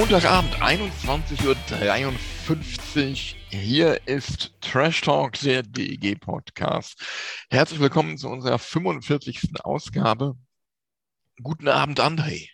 [0.00, 3.14] Montagabend, 21.53 Uhr.
[3.50, 6.98] Hier ist Trash Talk, der DEG-Podcast.
[7.50, 9.60] Herzlich willkommen zu unserer 45.
[9.62, 10.38] Ausgabe.
[11.42, 12.48] Guten Abend, André.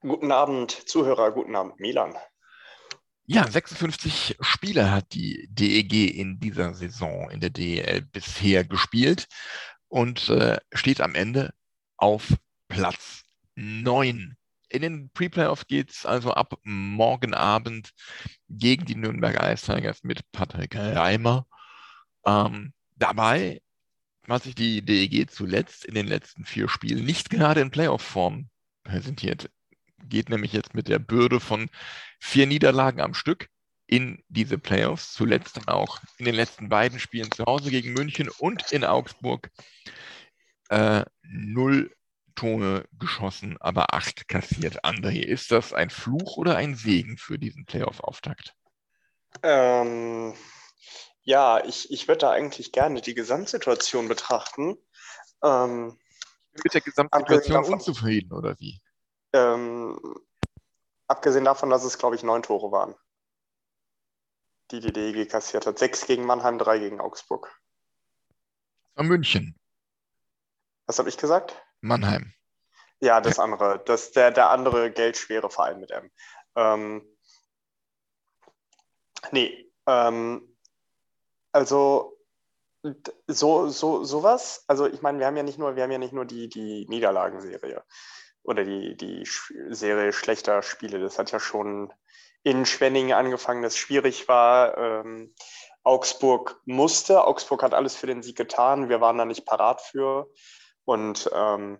[0.00, 2.16] Guten Abend, Zuhörer, guten Abend, Milan.
[3.26, 9.28] Ja, 56 Spiele hat die DEG in dieser Saison in der DEL bisher gespielt
[9.88, 11.52] und äh, steht am Ende
[11.98, 12.28] auf
[12.66, 13.24] Platz
[13.56, 14.38] 9.
[14.70, 17.90] In den Pre-Playoffs geht es also ab morgen Abend
[18.48, 21.46] gegen die Nürnberger Ice Tigers mit Patrick Reimer.
[22.24, 23.62] Ähm, dabei
[24.28, 28.48] hat sich die DEG zuletzt in den letzten vier Spielen nicht gerade in Playoff-Form
[28.84, 29.50] präsentiert.
[30.04, 31.68] Geht nämlich jetzt mit der Bürde von
[32.20, 33.48] vier Niederlagen am Stück
[33.88, 35.12] in diese Playoffs.
[35.12, 39.50] Zuletzt dann auch in den letzten beiden Spielen zu Hause gegen München und in Augsburg
[40.68, 41.90] äh, null
[42.40, 44.82] Tore geschossen, aber acht kassiert.
[44.82, 48.54] André, ist das ein Fluch oder ein Segen für diesen Playoff-Auftakt?
[49.42, 50.34] Ähm,
[51.20, 54.78] ja, ich, ich würde da eigentlich gerne die Gesamtsituation betrachten.
[55.44, 55.98] Ähm,
[56.54, 58.80] Mit der Gesamtsituation davon- unzufrieden, oder wie?
[59.34, 60.00] ähm,
[61.08, 62.94] abgesehen davon, dass es, glaube ich, neun Tore waren,
[64.70, 65.78] die die DEG kassiert hat.
[65.78, 67.54] Sechs gegen Mannheim, drei gegen Augsburg.
[68.96, 69.54] Von München,
[70.86, 71.54] Was habe ich gesagt?
[71.80, 72.32] Mannheim.
[73.00, 76.10] Ja, das andere, das, der, der andere geldschwere Verein mit M.
[76.54, 77.02] Ähm,
[79.32, 80.56] nee, ähm,
[81.52, 82.18] also
[83.26, 86.12] so, so, sowas, also ich meine, wir haben ja nicht nur, wir haben ja nicht
[86.12, 87.82] nur die, die Niederlagenserie
[88.42, 89.26] oder die, die
[89.68, 90.98] Serie schlechter Spiele.
[90.98, 91.92] Das hat ja schon
[92.42, 94.76] in Schwenningen angefangen, das schwierig war.
[94.78, 95.34] Ähm,
[95.82, 100.30] Augsburg musste, Augsburg hat alles für den Sieg getan, wir waren da nicht parat für.
[100.90, 101.78] Und ähm,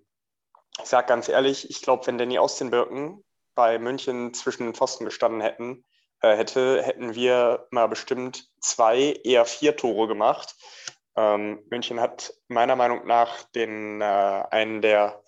[0.81, 3.25] ich sage ganz ehrlich, ich glaube, wenn Danny aus den Birken
[3.57, 5.85] bei München zwischen den Pfosten gestanden hätten,
[6.21, 10.55] äh, hätte, hätten wir mal bestimmt zwei, eher vier Tore gemacht.
[11.17, 15.21] Ähm, München hat meiner Meinung nach den, äh, einen der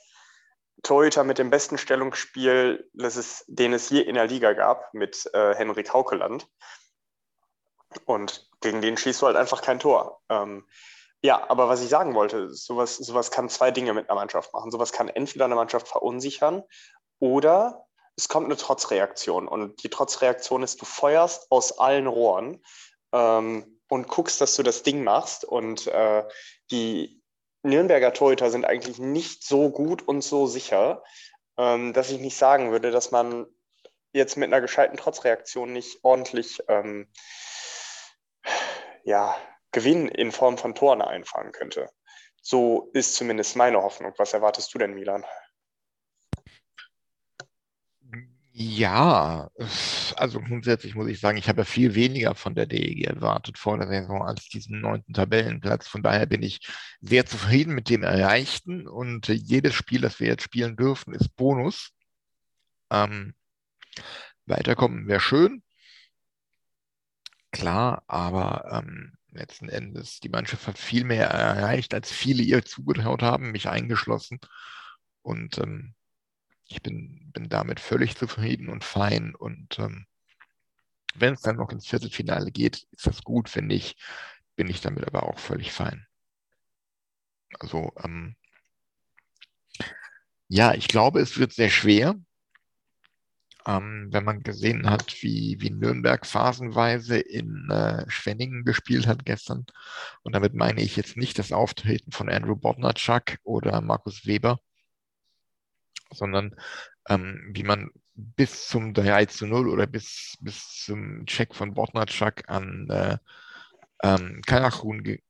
[0.85, 5.29] Torhüter mit dem besten Stellungsspiel, das es, den es je in der Liga gab, mit
[5.35, 6.47] äh, Henrik Haukeland.
[8.05, 10.23] Und gegen den schießt du halt einfach kein Tor.
[10.29, 10.69] Ähm,
[11.23, 14.73] ja, aber was ich sagen wollte, sowas, sowas kann zwei Dinge mit einer Mannschaft machen.
[14.73, 16.65] Sowas kann entweder eine Mannschaft verunsichern
[17.21, 19.47] oder es kommt eine Trotzreaktion.
[19.47, 22.63] Und die Trotzreaktion ist, du feuerst aus allen Rohren
[23.13, 25.45] ähm, und guckst, dass du das Ding machst.
[25.45, 26.25] Und äh,
[26.73, 27.23] die
[27.63, 31.05] Nürnberger Torhüter sind eigentlich nicht so gut und so sicher,
[31.57, 33.47] ähm, dass ich nicht sagen würde, dass man
[34.13, 37.09] jetzt mit einer gescheiten Trotzreaktion nicht ordentlich ähm,
[39.05, 39.37] ja,
[39.73, 41.91] Gewinn in Form von Toren einfahren könnte.
[42.43, 44.13] So ist zumindest meine Hoffnung.
[44.19, 45.25] Was erwartest du denn, Milan?
[48.55, 49.51] Ja,
[50.17, 53.79] also grundsätzlich muss ich sagen, ich habe ja viel weniger von der DEG erwartet vor
[53.79, 55.89] der Saison als diesen neunten Tabellenplatz.
[55.89, 56.61] Von daher bin ich
[57.01, 61.93] sehr zufrieden mit dem Erreichten und jedes Spiel, das wir jetzt spielen dürfen, ist Bonus.
[62.91, 63.35] Ähm,
[64.45, 65.63] weiterkommen wäre schön.
[67.53, 73.23] Klar, aber ähm, letzten Endes, die Mannschaft hat viel mehr erreicht, als viele ihr zugetraut
[73.23, 74.41] haben, mich eingeschlossen.
[75.23, 75.95] Und ähm,
[76.67, 79.35] ich bin, bin damit völlig zufrieden und fein.
[79.35, 80.07] Und ähm,
[81.15, 83.97] wenn es dann noch ins Viertelfinale geht, ist das gut, finde ich.
[84.57, 86.07] Bin ich damit aber auch völlig fein.
[87.59, 88.37] Also, ähm,
[90.49, 92.15] ja, ich glaube, es wird sehr schwer.
[93.67, 99.67] Ähm, wenn man gesehen hat, wie, wie Nürnberg phasenweise in äh, Schwenningen gespielt hat gestern.
[100.23, 104.59] Und damit meine ich jetzt nicht das Auftreten von Andrew Bodnarczak oder Markus Weber,
[106.13, 106.57] sondern
[107.09, 112.49] ähm, wie man bis zum 3 zu 0 oder bis, bis zum Check von Bodnarczak
[112.49, 113.19] an äh,
[114.03, 115.21] ähm, Kalachun ge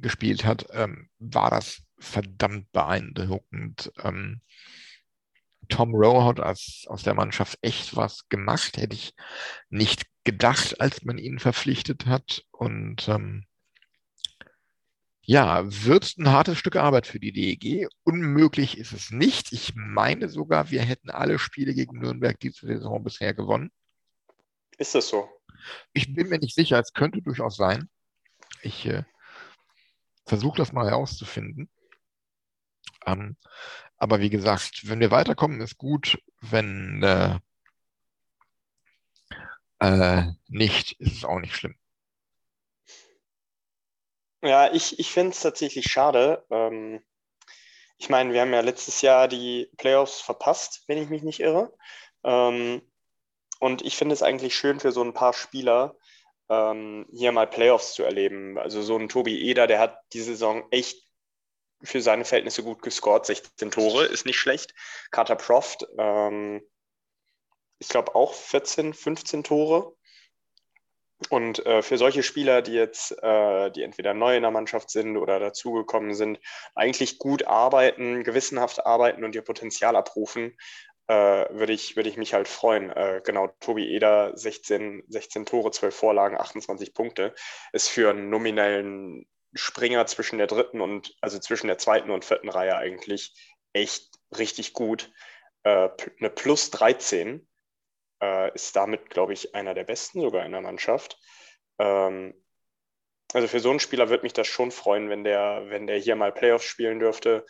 [0.00, 3.92] gespielt hat, ähm, war das verdammt beeindruckend.
[4.02, 4.42] Ähm,
[5.68, 9.14] Tom Rowe hat aus, aus der Mannschaft echt was gemacht, hätte ich
[9.68, 12.44] nicht gedacht, als man ihn verpflichtet hat.
[12.50, 13.46] Und ähm,
[15.22, 17.88] ja, wird ein hartes Stück Arbeit für die DEG.
[18.04, 19.52] Unmöglich ist es nicht.
[19.52, 23.72] Ich meine sogar, wir hätten alle Spiele gegen Nürnberg diese Saison bisher gewonnen.
[24.78, 25.28] Ist das so?
[25.92, 27.88] Ich bin mir nicht sicher, es könnte durchaus sein.
[28.62, 29.02] Ich äh,
[30.26, 31.68] versuche das mal herauszufinden.
[33.04, 33.36] Ähm,
[33.98, 36.18] aber wie gesagt, wenn wir weiterkommen, ist gut.
[36.40, 37.38] Wenn äh,
[39.78, 41.76] äh, nicht, ist es auch nicht schlimm.
[44.42, 46.44] Ja, ich, ich finde es tatsächlich schade.
[46.50, 47.02] Ähm,
[47.98, 51.72] ich meine, wir haben ja letztes Jahr die Playoffs verpasst, wenn ich mich nicht irre.
[52.22, 52.82] Ähm,
[53.58, 55.96] und ich finde es eigentlich schön für so ein paar Spieler,
[56.50, 58.58] ähm, hier mal Playoffs zu erleben.
[58.58, 61.05] Also so ein Tobi Eder, der hat die Saison echt
[61.82, 63.26] für seine Verhältnisse gut gescored.
[63.26, 64.74] 16 Tore ist nicht schlecht.
[65.10, 66.62] Carter Proft, ähm,
[67.78, 69.94] ich glaube auch 14, 15 Tore.
[71.30, 75.16] Und äh, für solche Spieler, die jetzt, äh, die entweder neu in der Mannschaft sind
[75.16, 76.38] oder dazugekommen sind,
[76.74, 80.56] eigentlich gut arbeiten, gewissenhaft arbeiten und ihr Potenzial abrufen,
[81.08, 82.90] äh, würde ich, würd ich mich halt freuen.
[82.90, 87.34] Äh, genau, Tobi Eder, 16, 16 Tore, 12 Vorlagen, 28 Punkte,
[87.72, 92.48] ist für einen nominellen Springer zwischen der dritten und, also zwischen der zweiten und vierten
[92.48, 93.34] Reihe eigentlich
[93.72, 95.12] echt richtig gut.
[95.62, 95.88] Äh,
[96.18, 97.46] eine Plus 13
[98.22, 101.18] äh, ist damit, glaube ich, einer der besten sogar in der Mannschaft.
[101.78, 102.34] Ähm,
[103.32, 106.16] also für so einen Spieler würde mich das schon freuen, wenn der, wenn der hier
[106.16, 107.44] mal Playoffs spielen dürfte.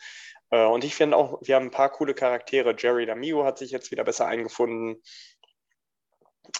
[0.49, 2.75] Äh, und ich finde auch, wir haben ein paar coole Charaktere.
[2.77, 5.01] Jerry D'Amigo hat sich jetzt wieder besser eingefunden.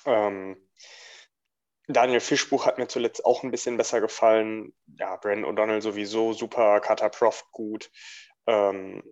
[0.06, 0.70] Ähm,
[1.88, 4.74] Daniel Fischbuch hat mir zuletzt auch ein bisschen besser gefallen.
[4.98, 7.90] Ja, Brandon O'Donnell sowieso super, Carter Prof gut.
[8.46, 9.04] Ähm,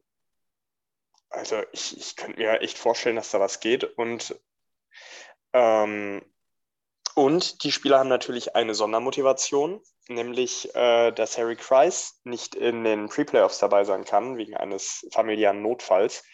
[1.29, 3.83] also ich, ich könnte mir echt vorstellen, dass da was geht.
[3.83, 4.39] Und
[5.53, 6.21] ähm,
[7.15, 13.07] und die Spieler haben natürlich eine Sondermotivation, nämlich, äh, dass Harry Kreis nicht in den
[13.07, 16.25] Pre-Playoffs dabei sein kann, wegen eines familiären Notfalls.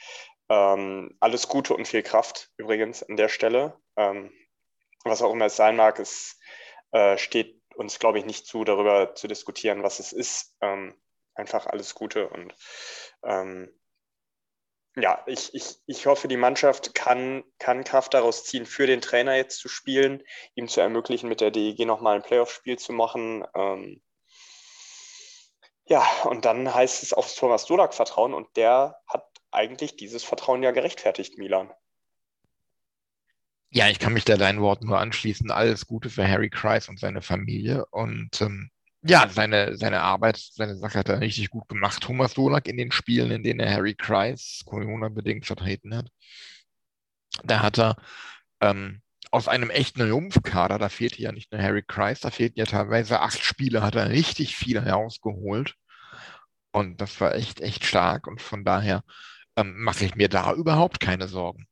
[0.50, 3.80] Ähm, alles Gute und viel Kraft übrigens an der Stelle.
[3.96, 4.32] Ähm,
[5.04, 6.40] was auch immer es sein mag, es
[6.92, 10.56] äh, steht uns, glaube ich, nicht zu, darüber zu diskutieren, was es ist.
[10.62, 10.96] Ähm,
[11.34, 12.54] einfach alles Gute und
[13.24, 13.74] ähm,
[14.98, 19.36] ja, ich, ich, ich hoffe, die Mannschaft kann, kann Kraft daraus ziehen, für den Trainer
[19.36, 20.22] jetzt zu spielen,
[20.56, 23.46] ihm zu ermöglichen, mit der DEG nochmal ein Playoff-Spiel zu machen.
[23.56, 24.02] Ähm,
[25.86, 30.62] ja, und dann heißt es auf Thomas Dolak vertrauen und der hat eigentlich dieses Vertrauen
[30.62, 31.74] ja gerechtfertigt, Milan.
[33.74, 35.50] Ja, ich kann mich da deinen Worten nur anschließen.
[35.50, 37.86] Alles Gute für Harry Kreis und seine Familie.
[37.92, 38.70] Und ähm,
[39.04, 42.04] ja, seine, seine Arbeit, seine Sache hat er richtig gut gemacht.
[42.04, 46.10] Thomas Dolak in den Spielen, in denen er Harry Kreis Corona-bedingt vertreten hat,
[47.44, 47.96] da hat er
[48.60, 49.02] ähm,
[49.32, 53.22] aus einem echten Rumpfkader, da fehlte ja nicht nur Harry Kreis, da fehlten ja teilweise
[53.22, 55.76] acht Spiele, hat er richtig viele herausgeholt.
[56.74, 58.28] Und das war echt, echt stark.
[58.28, 59.04] Und von daher
[59.56, 61.68] ähm, mache ich mir da überhaupt keine Sorgen.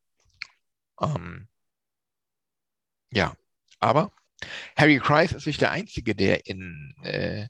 [1.02, 1.48] Ähm,
[3.12, 3.36] ja,
[3.80, 4.12] aber
[4.76, 7.48] Harry Kreis ist nicht der Einzige, der in äh,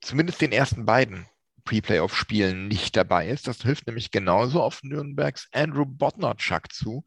[0.00, 1.26] zumindest den ersten beiden
[1.64, 3.46] Pre-Playoff-Spielen nicht dabei ist.
[3.46, 7.04] Das hilft nämlich genauso auf Nürnbergs Andrew Bodnarczak zu,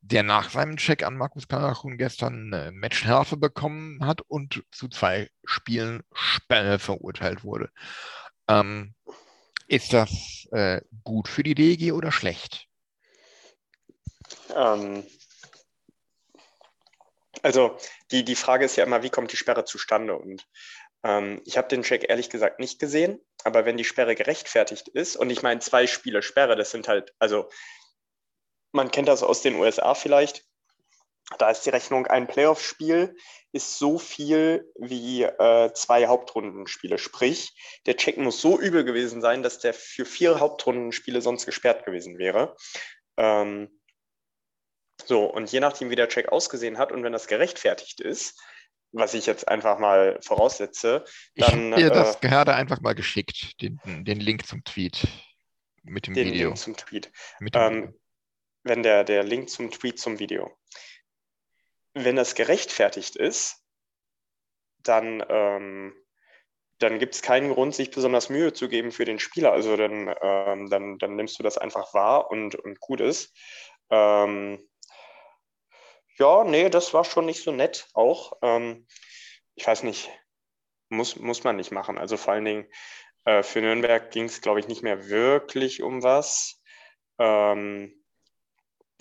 [0.00, 5.28] der nach seinem Check an Markus Karachun gestern äh, Matchhärfe bekommen hat und zu zwei
[5.44, 7.70] Spielen Sperre verurteilt wurde.
[8.48, 8.94] Ähm,
[9.66, 12.68] ist das äh, gut für die DG oder schlecht?
[14.54, 15.04] Ähm,
[17.46, 17.76] also
[18.10, 20.18] die, die Frage ist ja immer, wie kommt die Sperre zustande?
[20.18, 20.44] Und
[21.04, 25.14] ähm, ich habe den Check ehrlich gesagt nicht gesehen, aber wenn die Sperre gerechtfertigt ist,
[25.14, 27.48] und ich meine, zwei Spiele Sperre, das sind halt, also
[28.72, 30.44] man kennt das aus den USA vielleicht,
[31.38, 33.16] da ist die Rechnung, ein Playoff-Spiel
[33.52, 36.98] ist so viel wie äh, zwei Hauptrundenspiele.
[36.98, 41.84] Sprich, der Check muss so übel gewesen sein, dass der für vier Hauptrundenspiele sonst gesperrt
[41.84, 42.56] gewesen wäre.
[43.16, 43.75] Ähm,
[45.04, 48.40] so, und je nachdem, wie der Check ausgesehen hat und wenn das gerechtfertigt ist,
[48.92, 51.04] was ich jetzt einfach mal voraussetze,
[51.36, 51.68] dann.
[51.68, 55.06] Ich habe dir das äh, gerade einfach mal geschickt, den, den Link zum Tweet
[55.82, 56.48] mit dem den Video.
[56.48, 57.12] Link zum Tweet.
[57.52, 57.94] Ähm,
[58.62, 60.56] wenn der, der Link zum Tweet zum Video.
[61.94, 63.62] Wenn das gerechtfertigt ist,
[64.82, 65.94] dann, ähm,
[66.78, 69.52] dann gibt es keinen Grund, sich besonders Mühe zu geben für den Spieler.
[69.52, 73.34] Also dann, ähm, dann, dann nimmst du das einfach wahr und, und gut ist.
[73.90, 74.66] Ähm,
[76.18, 78.34] ja, nee, das war schon nicht so nett auch.
[78.42, 78.86] Ähm,
[79.54, 80.10] ich weiß nicht,
[80.88, 81.98] muss, muss man nicht machen.
[81.98, 82.66] Also vor allen Dingen
[83.24, 86.62] äh, für Nürnberg ging es, glaube ich, nicht mehr wirklich um was.
[87.18, 87.92] Ähm,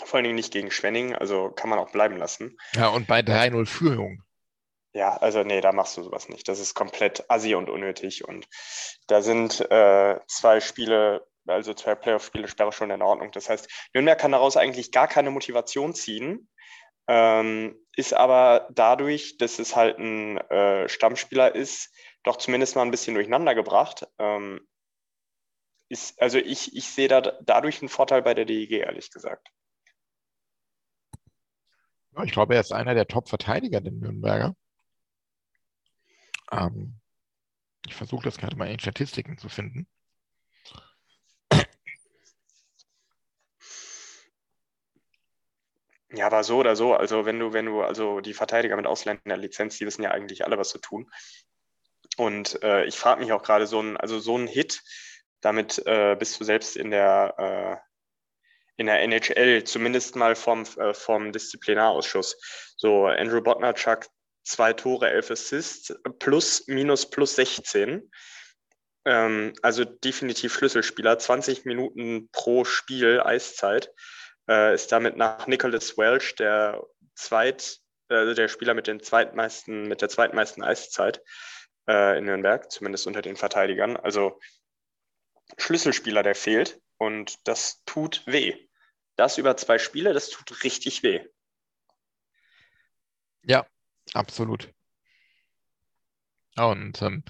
[0.03, 2.57] Vor allen Dingen nicht gegen Schwenning, also kann man auch bleiben lassen.
[2.74, 4.24] Ja, und bei 3-0 Führung.
[4.93, 6.48] Ja, also nee, da machst du sowas nicht.
[6.48, 8.25] Das ist komplett assi und unnötig.
[8.25, 8.48] Und
[9.07, 13.31] da sind äh, zwei Spiele, also zwei Playoff-Spiele Sperre schon in Ordnung.
[13.31, 16.48] Das heißt, Nürnberg kann daraus eigentlich gar keine Motivation ziehen,
[17.07, 21.93] ähm, ist aber dadurch, dass es halt ein äh, Stammspieler ist,
[22.24, 24.07] doch zumindest mal ein bisschen durcheinander gebracht.
[24.17, 24.67] Ähm,
[25.89, 29.50] ist, also ich, ich sehe da dadurch einen Vorteil bei der DEG, ehrlich gesagt.
[32.24, 34.55] Ich glaube, er ist einer der Top-Verteidiger, der Nürnberger.
[36.51, 37.00] Ähm,
[37.85, 39.88] ich versuche das gerade mal in Statistiken zu finden.
[46.15, 49.77] Ja, aber so oder so, also wenn du, wenn du, also die Verteidiger mit Ausländerlizenz,
[49.77, 51.12] die wissen ja eigentlich alle, was zu tun.
[52.17, 54.81] Und äh, ich frage mich auch gerade, so ein, also so ein Hit,
[55.41, 57.77] damit äh, bist du selbst in der, äh,
[58.77, 62.38] in der NHL, zumindest mal vom, äh, vom Disziplinarausschuss.
[62.77, 64.07] So, Andrew Botnarchuk
[64.43, 68.10] zwei Tore, elf Assists, plus, minus, plus 16.
[69.05, 73.91] Ähm, also definitiv Schlüsselspieler, 20 Minuten pro Spiel Eiszeit.
[74.47, 76.83] Äh, ist damit nach Nicholas Welch der
[77.15, 81.21] zweit, also der Spieler mit den zweitmeisten, mit der zweitmeisten Eiszeit
[81.87, 83.97] äh, in Nürnberg, zumindest unter den Verteidigern.
[83.97, 84.39] Also
[85.57, 88.55] Schlüsselspieler, der fehlt und das tut weh.
[89.15, 91.25] Das über zwei Spiele, das tut richtig weh.
[93.43, 93.65] Ja,
[94.13, 94.73] Absolut.
[96.57, 97.23] Und ähm,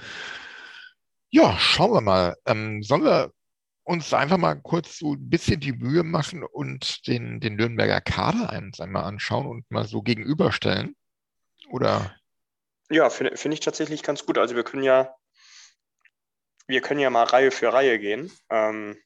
[1.29, 2.35] ja, schauen wir mal.
[2.45, 3.31] Ähm, sollen wir
[3.85, 8.49] uns einfach mal kurz so ein bisschen die Mühe machen und den, den Nürnberger Kader
[8.49, 10.95] einmal anschauen und mal so gegenüberstellen?
[11.69, 12.15] Oder?
[12.89, 14.37] Ja, finde find ich tatsächlich ganz gut.
[14.37, 15.15] Also wir können ja,
[16.67, 18.31] wir können ja mal Reihe für Reihe gehen.
[18.49, 18.97] Ähm,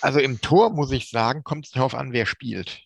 [0.00, 2.82] also im Tor muss ich sagen, kommt es darauf an, wer spielt.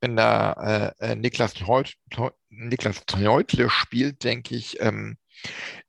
[0.00, 1.96] Wenn da äh, äh Niklas, Treut,
[2.48, 5.18] Niklas Treutle spielt, denke ich, ähm,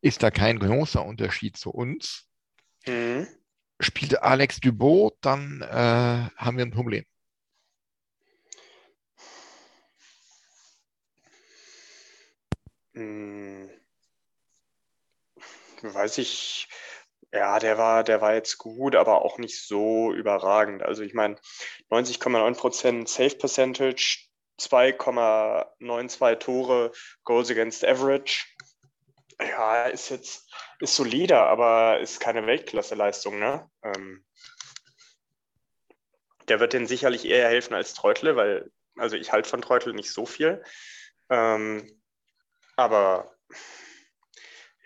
[0.01, 2.27] ist da kein großer Unterschied zu uns.
[2.85, 3.27] Mhm.
[3.79, 7.05] Spielt Alex Dubot, dann äh, haben wir ein Problem.
[12.93, 13.69] Hm.
[15.81, 16.67] Weiß ich,
[17.33, 20.83] ja, der war, der war jetzt gut, aber auch nicht so überragend.
[20.83, 21.37] Also ich meine,
[21.89, 24.27] 90,9% Safe Percentage,
[24.59, 26.91] 2,92 Tore,
[27.23, 28.45] Goals against Average.
[29.39, 33.69] Ja, ist jetzt ist solider, aber ist keine Weltklasse-Leistung, ne?
[33.83, 34.25] Ähm,
[36.47, 40.11] der wird denen sicherlich eher helfen als Treutle, weil, also ich halte von Treutle nicht
[40.11, 40.63] so viel.
[41.29, 42.01] Ähm,
[42.75, 43.30] aber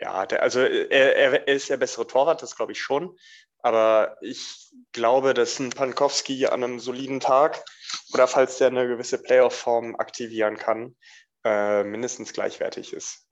[0.06, 3.18] ja, der, also äh, er, er, ist der bessere Torwart, das glaube ich schon.
[3.60, 7.66] Aber ich glaube, dass ein Pankowski an einem soliden Tag
[8.14, 10.96] oder falls der eine gewisse Playoff-Form aktivieren kann,
[11.44, 13.28] äh, mindestens gleichwertig ist.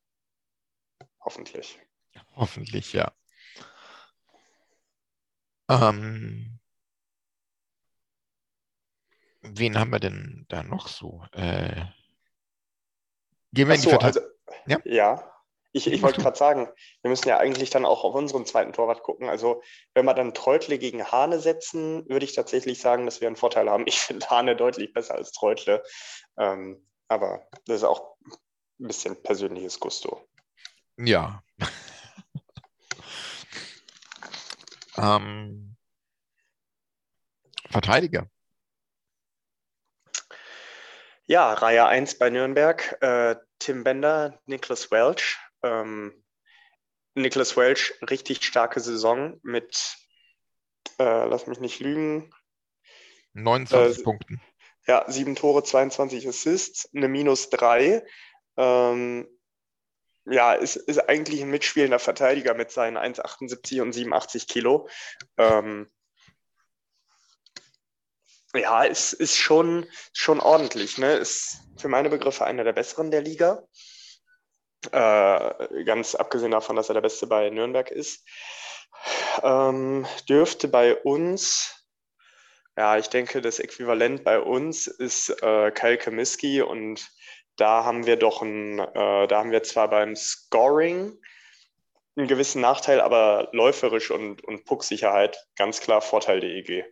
[1.20, 1.80] Hoffentlich.
[2.36, 3.14] Hoffentlich, ja.
[5.70, 6.60] Ähm,
[9.42, 11.24] wen haben wir denn da noch so?
[11.34, 11.86] Äh,
[13.52, 14.20] gehen wir Ach in die so, also,
[14.66, 14.80] ja?
[14.86, 15.33] ja,
[15.74, 16.70] ich, ich wollte gerade sagen,
[17.02, 19.28] wir müssen ja eigentlich dann auch auf unseren zweiten Torwart gucken.
[19.28, 19.62] Also,
[19.94, 23.70] wenn wir dann Treutle gegen Hane setzen, würde ich tatsächlich sagen, dass wir einen Vorteil
[23.70, 23.84] haben.
[23.88, 25.84] Ich finde Hane deutlich besser als Treutle.
[26.38, 28.16] Ähm, aber das ist auch
[28.80, 30.22] ein bisschen persönliches Gusto.
[30.98, 31.44] Ja.
[34.98, 35.76] ähm,
[37.70, 38.28] Verteidiger.
[41.26, 42.98] Ja, Reihe 1 bei Nürnberg.
[43.02, 45.38] Äh, Tim Bender, Niklas Welch.
[45.64, 46.14] Ähm,
[47.16, 49.98] Nicholas Welch, richtig starke Saison mit,
[51.00, 52.34] äh, lass mich nicht lügen,
[53.34, 54.42] 29 äh, Punkten.
[54.88, 58.06] Ja, sieben Tore, 22 Assists, eine Minus drei.
[58.58, 59.28] Ähm,
[60.26, 64.88] ja, ist, ist eigentlich ein mitspielender Verteidiger mit seinen 1,78 und 87 Kilo.
[65.38, 65.92] Ähm,
[68.56, 70.98] ja, ist, ist schon, schon ordentlich.
[70.98, 71.14] Ne?
[71.14, 73.68] Ist für meine Begriffe einer der besseren der Liga.
[74.92, 78.28] Äh, ganz abgesehen davon, dass er der Beste bei Nürnberg ist.
[79.42, 81.86] Ähm, dürfte bei uns,
[82.78, 87.08] ja, ich denke, das Äquivalent bei uns ist äh, Kyle Kamiski und
[87.56, 91.20] da haben wir doch ein, äh, da haben wir zwar beim Scoring
[92.16, 96.86] einen gewissen Nachteil, aber läuferisch und, und Pucksicherheit ganz klar Vorteil der EG.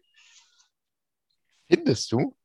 [1.70, 2.36] Findest du?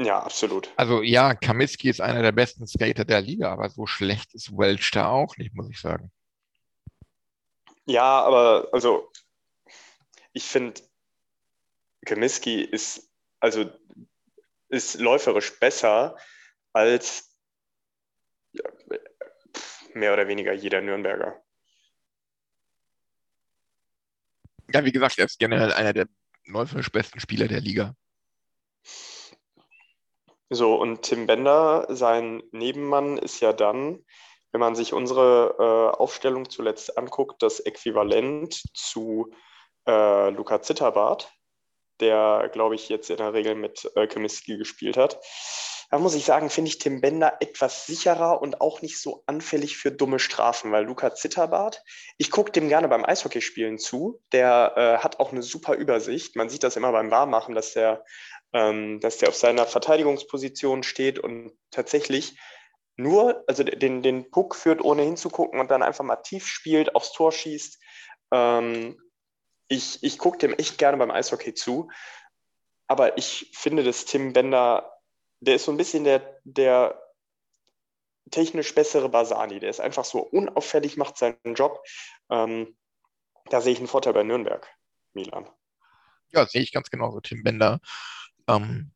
[0.00, 0.72] Ja, absolut.
[0.76, 4.90] Also ja, Kamiski ist einer der besten Skater der Liga, aber so schlecht ist Welch
[4.92, 6.12] da auch nicht, muss ich sagen.
[7.84, 9.10] Ja, aber also
[10.32, 10.80] ich finde,
[12.06, 13.70] Kemiski ist also
[14.68, 16.16] ist läuferisch besser
[16.72, 17.34] als
[18.52, 18.64] ja,
[19.94, 21.42] mehr oder weniger jeder Nürnberger.
[24.72, 26.06] Ja, wie gesagt, er ist generell einer der
[26.44, 27.96] läuferisch besten Spieler der Liga.
[30.50, 34.04] So, und Tim Bender, sein Nebenmann, ist ja dann,
[34.52, 39.30] wenn man sich unsere äh, Aufstellung zuletzt anguckt, das Äquivalent zu
[39.86, 41.30] äh, Luca Zitterbart,
[42.00, 45.20] der, glaube ich, jetzt in der Regel mit äh, Kemiski gespielt hat.
[45.90, 49.78] Da muss ich sagen, finde ich Tim Bender etwas sicherer und auch nicht so anfällig
[49.78, 51.82] für dumme Strafen, weil Luca Zitterbart,
[52.18, 54.20] ich gucke dem gerne beim Eishockeyspielen zu.
[54.32, 56.36] Der äh, hat auch eine super Übersicht.
[56.36, 58.04] Man sieht das immer beim Warmmachen, dass der,
[58.52, 62.38] ähm, dass der auf seiner Verteidigungsposition steht und tatsächlich
[62.96, 67.12] nur, also den, den Puck führt, ohne hinzugucken und dann einfach mal tief spielt, aufs
[67.12, 67.78] Tor schießt.
[68.32, 69.00] Ähm,
[69.68, 71.90] ich ich gucke dem echt gerne beim Eishockey zu.
[72.86, 74.98] Aber ich finde, dass Tim Bender
[75.40, 77.00] der ist so ein bisschen der, der
[78.30, 79.60] technisch bessere Basani.
[79.60, 81.82] Der ist einfach so unauffällig, macht seinen Job.
[82.30, 82.76] Ähm,
[83.46, 84.68] da sehe ich einen Vorteil bei Nürnberg,
[85.14, 85.48] Milan.
[86.30, 87.20] Ja, sehe ich ganz genauso.
[87.20, 87.80] Tim Bender.
[88.48, 88.90] Ähm,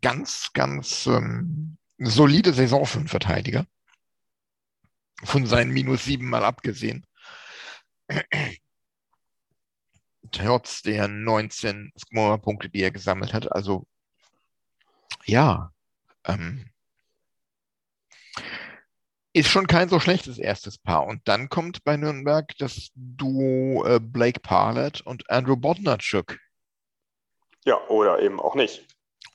[0.00, 3.66] ganz, ganz ähm, solide Saison für einen Verteidiger.
[5.22, 7.06] Von seinen minus sieben mal abgesehen.
[10.30, 13.50] Trotz der 19 Scorer-Punkte, die er gesammelt hat.
[13.52, 13.86] Also
[15.24, 15.72] ja,
[16.24, 16.66] ähm,
[19.32, 21.06] ist schon kein so schlechtes erstes Paar.
[21.06, 26.38] Und dann kommt bei Nürnberg das Duo äh, Blake Parlett und Andrew Bodnarchuk.
[27.64, 28.86] Ja, oder eben auch nicht.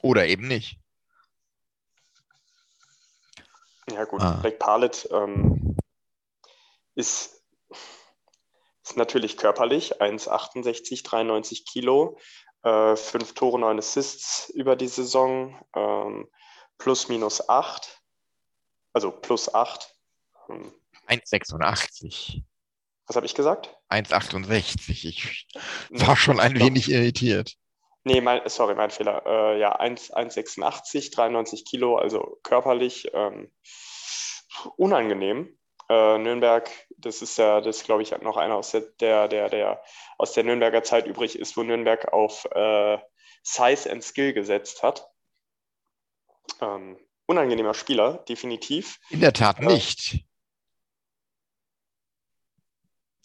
[0.01, 0.77] Oder eben nicht.
[3.91, 4.37] Ja, gut, ah.
[4.41, 5.75] Blake Parlett ähm,
[6.95, 7.43] ist,
[8.83, 12.19] ist natürlich körperlich, 1,68, 93 Kilo,
[12.63, 16.29] äh, fünf Tore, neun Assists über die Saison, ähm,
[16.77, 18.01] plus minus acht,
[18.93, 19.95] also plus acht.
[21.07, 22.35] 1,86.
[22.35, 22.45] Ähm.
[23.07, 23.75] Was habe ich gesagt?
[23.89, 24.89] 1,68.
[24.89, 25.47] Ich
[25.89, 27.57] war schon ein wenig irritiert.
[28.03, 29.23] Nee, mein, sorry, mein Fehler.
[29.25, 33.51] Äh, ja, 1,86, 93 Kilo, also körperlich ähm,
[34.77, 35.57] unangenehm.
[35.89, 39.83] Äh, Nürnberg, das ist ja, das glaube ich, noch einer aus der, der, der, der
[40.17, 42.99] aus der Nürnberger Zeit übrig ist, wo Nürnberg auf äh,
[43.41, 45.09] Size and Skill gesetzt hat.
[46.61, 48.99] Ähm, unangenehmer Spieler, definitiv.
[49.09, 50.25] In der Tat äh, nicht.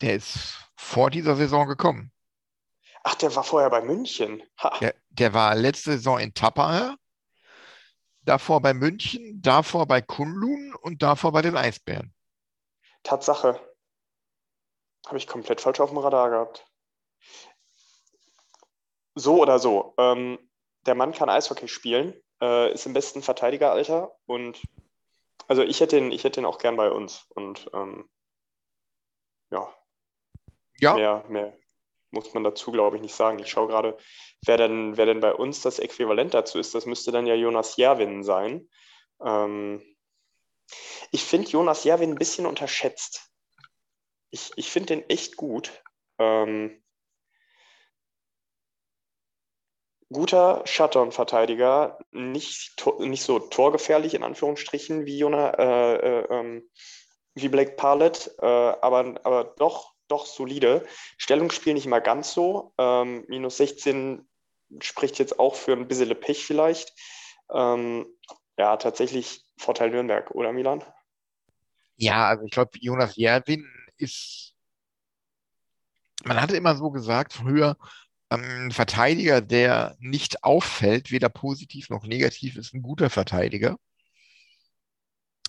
[0.00, 2.13] Der ist vor dieser Saison gekommen.
[3.04, 4.42] Ach, der war vorher bei München.
[4.80, 6.96] Der, der, war letzte Saison in Tappaer,
[8.22, 12.14] davor bei München, davor bei Kunlun und davor bei den Eisbären.
[13.02, 13.60] Tatsache.
[15.06, 16.66] Habe ich komplett falsch auf dem Radar gehabt.
[19.14, 19.94] So oder so.
[19.98, 20.38] Ähm,
[20.86, 24.62] der Mann kann Eishockey spielen, äh, ist im besten Verteidigeralter und
[25.46, 27.26] also ich hätte ihn, ich hätte ihn auch gern bei uns.
[27.34, 28.08] Und ähm,
[29.50, 29.68] ja.
[30.78, 30.94] Ja.
[30.94, 31.58] Mehr, mehr
[32.14, 33.38] muss man dazu, glaube ich, nicht sagen.
[33.38, 33.98] Ich schaue gerade,
[34.46, 36.74] wer denn, wer denn bei uns das Äquivalent dazu ist.
[36.74, 38.68] Das müsste dann ja Jonas Jerwin sein.
[39.22, 39.82] Ähm,
[41.10, 43.30] ich finde Jonas Jerwin ein bisschen unterschätzt.
[44.30, 45.82] Ich, ich finde den echt gut.
[46.18, 46.82] Ähm,
[50.12, 56.70] guter Shutdown-Verteidiger, nicht, nicht so torgefährlich in Anführungsstrichen wie, Jona, äh, äh, ähm,
[57.34, 60.86] wie Blake Parlett, äh, aber, aber doch, doch solide.
[61.18, 62.72] Stellungsspiel nicht immer ganz so.
[62.78, 64.26] Ähm, minus 16
[64.80, 66.92] spricht jetzt auch für ein bisschen Pech vielleicht.
[67.52, 68.06] Ähm,
[68.56, 70.84] ja, tatsächlich Vorteil Nürnberg, oder Milan?
[71.96, 74.54] Ja, also ich glaube, Jonas Jerwin ist,
[76.24, 77.76] man hatte immer so gesagt, früher,
[78.28, 83.76] ein Verteidiger, der nicht auffällt, weder positiv noch negativ, ist ein guter Verteidiger.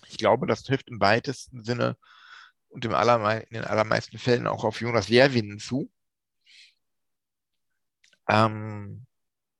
[0.08, 1.96] Ich glaube, das trifft im weitesten Sinne
[2.68, 5.90] und im allerme in den allermeisten Fällen auch auf Jonas Jerwin zu.
[8.28, 9.06] Ähm,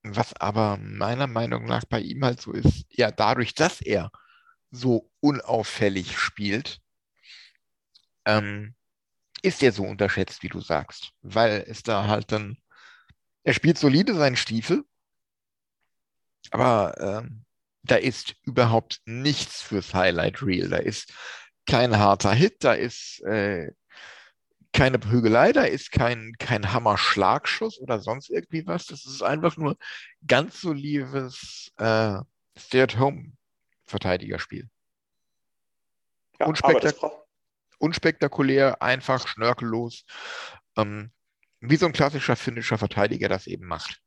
[0.02, 4.10] was aber meiner Meinung nach bei ihm halt so ist, ja, dadurch, dass er
[4.70, 6.80] so unauffällig spielt,
[8.24, 8.74] ähm,
[9.42, 12.58] ist er so unterschätzt, wie du sagst, weil es da halt dann,
[13.44, 14.84] er spielt solide seinen Stiefel,
[16.50, 17.44] aber ähm,
[17.82, 20.68] da ist überhaupt nichts fürs Highlight Reel.
[20.68, 21.12] Da ist
[21.66, 23.72] kein harter Hit, da ist äh,
[24.72, 28.86] keine Prügelei, da ist kein, kein Hammer-Schlagschuss oder sonst irgendwie was.
[28.86, 29.76] Das ist einfach nur
[30.26, 32.18] ganz solides äh,
[32.58, 34.68] Stay-at-Home-Verteidigerspiel.
[36.38, 36.96] Ja, Unspektak
[37.78, 40.04] unspektakulär, einfach, schnörkellos.
[40.76, 41.12] Ähm,
[41.60, 44.02] wie so ein klassischer finnischer Verteidiger das eben macht.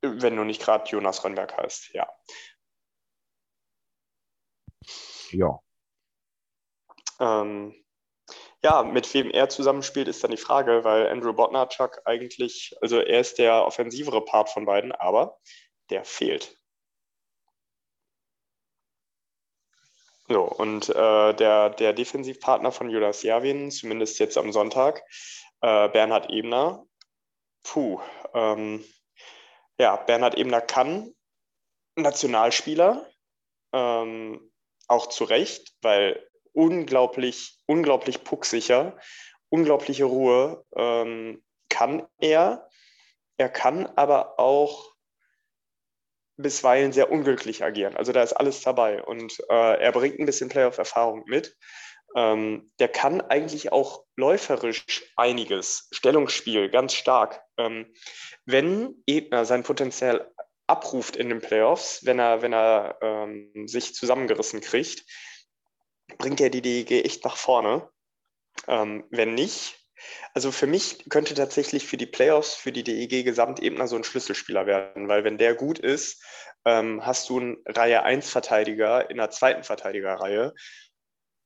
[0.00, 2.08] Wenn du nicht gerade Jonas Rönnberg heißt, ja.
[5.30, 5.60] Ja.
[7.22, 7.74] Ähm,
[8.62, 13.20] ja, mit wem er zusammenspielt, ist dann die Frage, weil Andrew Botnarchuk eigentlich, also er
[13.20, 15.38] ist der offensivere Part von beiden, aber
[15.90, 16.56] der fehlt.
[20.28, 25.02] So, und äh, der, der Defensivpartner von Jonas Javin, zumindest jetzt am Sonntag,
[25.60, 26.86] äh, Bernhard Ebner,
[27.62, 28.00] puh,
[28.34, 28.84] ähm,
[29.78, 31.12] ja, Bernhard Ebner kann
[31.96, 33.06] Nationalspieler,
[33.72, 34.52] ähm,
[34.88, 38.98] auch zu Recht, weil unglaublich, unglaublich pucksicher,
[39.48, 42.68] unglaubliche Ruhe ähm, kann er.
[43.36, 44.92] Er kann aber auch
[46.36, 47.96] bisweilen sehr unglücklich agieren.
[47.96, 51.56] Also da ist alles dabei und äh, er bringt ein bisschen Playoff-Erfahrung mit.
[52.14, 54.84] Ähm, der kann eigentlich auch läuferisch
[55.16, 57.42] einiges, Stellungsspiel ganz stark.
[57.56, 57.94] Ähm,
[58.44, 60.30] wenn Ebner sein Potenzial
[60.66, 65.04] abruft in den Playoffs, wenn er, wenn er ähm, sich zusammengerissen kriegt,
[66.18, 67.88] bringt er die DEG echt nach vorne.
[68.68, 69.82] Ähm, wenn nicht,
[70.34, 74.66] also für mich könnte tatsächlich für die Playoffs, für die DEG Gesamtebner so ein Schlüsselspieler
[74.66, 76.22] werden, weil wenn der gut ist,
[76.64, 80.54] ähm, hast du einen Reihe 1 Verteidiger in der zweiten Verteidigerreihe.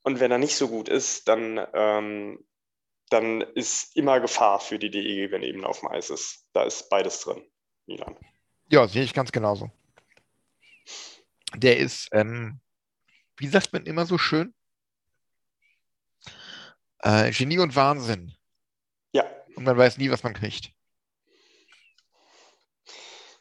[0.02, 2.44] Und wenn er nicht so gut ist, dann, ähm,
[3.10, 6.46] dann ist immer Gefahr für die DEG, wenn eben auf dem Eis ist.
[6.52, 7.42] Da ist beides drin,
[7.86, 8.16] Milan.
[8.70, 9.70] Ja, sehe ich ganz genauso.
[11.54, 12.60] Der ist, ähm,
[13.36, 14.54] wie sagt man immer so schön?
[17.00, 18.34] Äh, Genie und Wahnsinn.
[19.12, 19.24] Ja.
[19.54, 20.72] Und man weiß nie, was man kriegt.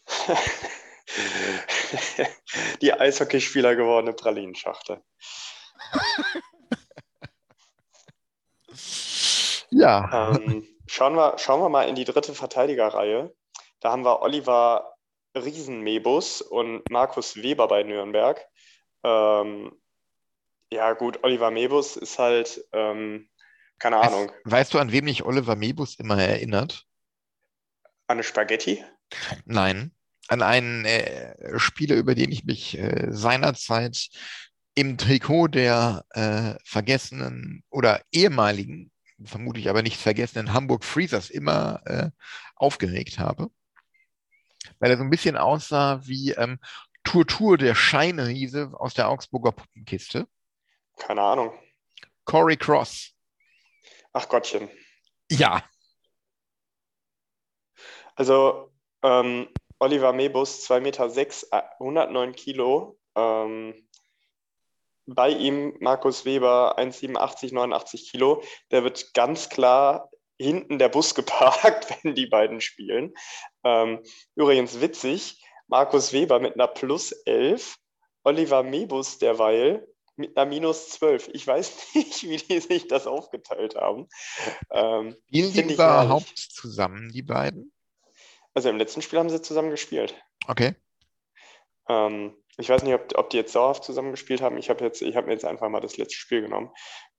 [2.81, 5.03] Die Eishockeyspieler gewordene Pralinenschachtel.
[9.69, 10.31] ja.
[10.31, 13.33] Ähm, schauen, wir, schauen wir mal in die dritte Verteidigerreihe.
[13.79, 14.95] Da haben wir Oliver
[15.35, 18.43] Riesenmebus und Markus Weber bei Nürnberg.
[19.03, 19.79] Ähm,
[20.75, 23.29] ja, gut, Oliver Mebus ist halt, ähm,
[23.79, 26.85] keine Weißt, Ahnung, weißt du, an wem mich Oliver Mebus immer erinnert?
[28.07, 28.83] an eine Spaghetti.
[29.45, 29.91] Nein.
[30.27, 34.09] An einen äh, Spieler, über den ich mich äh, seinerzeit
[34.75, 38.91] im Trikot der äh, vergessenen oder ehemaligen,
[39.23, 42.09] vermutlich aber nicht vergessenen Hamburg Freezers immer äh,
[42.55, 43.49] aufgeregt habe.
[44.79, 46.59] Weil er so ein bisschen aussah wie ähm,
[47.03, 50.27] Turtur, der Scheinriese aus der Augsburger Puppenkiste.
[50.97, 51.57] Keine Ahnung.
[52.25, 53.11] Corey Cross.
[54.13, 54.69] Ach Gottchen.
[55.29, 55.63] Ja,
[58.15, 58.71] Also
[59.03, 62.97] ähm, Oliver Mebus, 2,6 Meter, 6, 109 Kilo.
[63.15, 63.87] Ähm,
[65.05, 68.41] bei ihm Markus Weber, 1,87, 89 Kilo.
[68.71, 73.13] Der wird ganz klar hinten der Bus geparkt, wenn die beiden spielen.
[73.63, 74.01] Ähm,
[74.35, 77.77] übrigens witzig, Markus Weber mit einer Plus 11,
[78.23, 81.29] Oliver Mebus derweil mit einer Minus 12.
[81.33, 84.07] Ich weiß nicht, wie die sich das aufgeteilt haben.
[84.71, 87.71] Ähm, spielen die überhaupt zusammen, die beiden?
[88.55, 90.15] also im letzten Spiel haben sie zusammen gespielt.
[90.47, 90.75] Okay.
[91.87, 94.57] Ähm, ich weiß nicht, ob, ob die jetzt dauerhaft zusammen gespielt haben.
[94.57, 96.71] Ich habe jetzt, ich habe mir jetzt einfach mal das letzte Spiel genommen.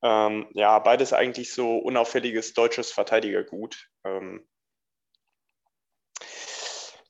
[0.02, 3.90] Ähm, ja, beides eigentlich so unauffälliges deutsches Verteidigergut.
[4.04, 4.48] Ähm,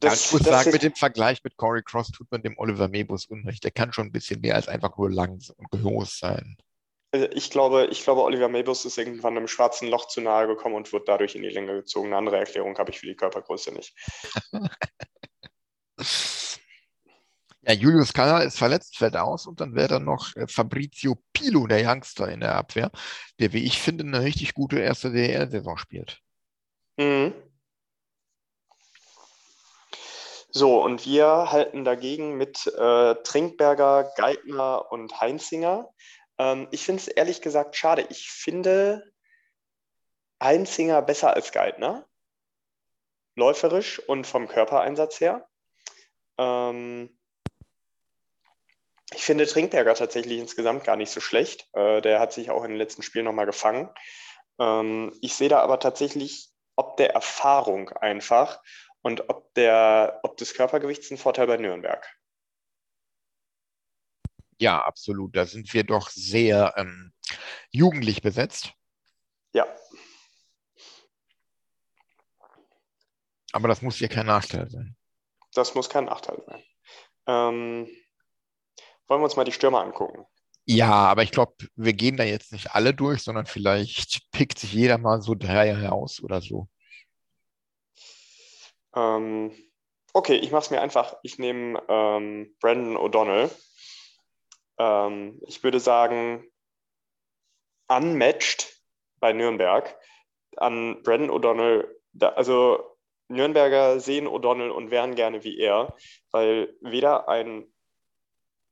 [0.00, 3.26] das, ich muss sagen, mit dem Vergleich mit Corey Cross tut man dem Oliver Mebus
[3.26, 3.64] Unrecht.
[3.64, 6.56] Der kann schon ein bisschen mehr als einfach nur lang und groß sein.
[7.12, 10.74] also ich glaube, ich glaube, Oliver Mebus ist irgendwann einem schwarzen Loch zu nahe gekommen
[10.74, 12.08] und wird dadurch in die Länge gezogen.
[12.08, 13.94] Eine andere Erklärung habe ich für die Körpergröße nicht.
[17.68, 21.66] Ja, Julius Kalla ist verletzt, fällt aus und dann wäre dann noch äh, Fabrizio Pilo,
[21.66, 22.92] der Youngster in der Abwehr,
[23.40, 26.20] der, wie ich finde, eine richtig gute erste DEL-Saison spielt.
[26.96, 27.34] Mhm.
[30.56, 35.92] So, und wir halten dagegen mit äh, Trinkberger, Geithner und Heinzinger.
[36.38, 38.06] Ähm, ich finde es ehrlich gesagt schade.
[38.08, 39.12] Ich finde
[40.42, 42.08] Heinzinger besser als Geithner.
[43.34, 45.46] Läuferisch und vom Körpereinsatz her.
[46.38, 47.18] Ähm,
[49.12, 51.68] ich finde Trinkberger tatsächlich insgesamt gar nicht so schlecht.
[51.74, 53.90] Äh, der hat sich auch in den letzten Spielen nochmal gefangen.
[54.58, 58.60] Ähm, ich sehe da aber tatsächlich ob der Erfahrung einfach
[59.06, 62.04] und ob, der, ob des Körpergewichts ein Vorteil bei Nürnberg.
[64.58, 65.36] Ja, absolut.
[65.36, 67.12] Da sind wir doch sehr ähm,
[67.70, 68.72] jugendlich besetzt.
[69.52, 69.66] Ja,
[73.56, 74.94] Aber das muss hier kein Nachteil sein.
[75.54, 76.62] das muss kein Nachteil sein.
[77.26, 77.88] Ähm,
[79.06, 80.26] wollen wir uns mal die Stürmer angucken.
[80.66, 84.74] Ja, aber ich glaube, wir gehen da jetzt nicht alle durch, sondern vielleicht pickt sich
[84.74, 86.68] jeder mal so drei heraus oder so.
[88.96, 89.52] Ähm,
[90.12, 91.16] okay, ich mache es mir einfach.
[91.22, 93.50] Ich nehme ähm, Brandon O'Donnell.
[94.78, 96.50] Ähm, ich würde sagen,
[97.88, 98.80] unmatched
[99.20, 99.96] bei Nürnberg.
[100.56, 102.96] An Brandon O'Donnell, da, also
[103.28, 105.94] Nürnberger sehen O'Donnell und wären gerne wie er,
[106.30, 107.72] weil weder ein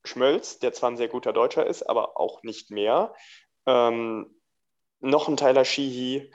[0.05, 3.15] Schmölz, der zwar ein sehr guter Deutscher ist, aber auch nicht mehr,
[3.67, 4.41] ähm,
[5.01, 6.31] noch ein Tyler Sheehy,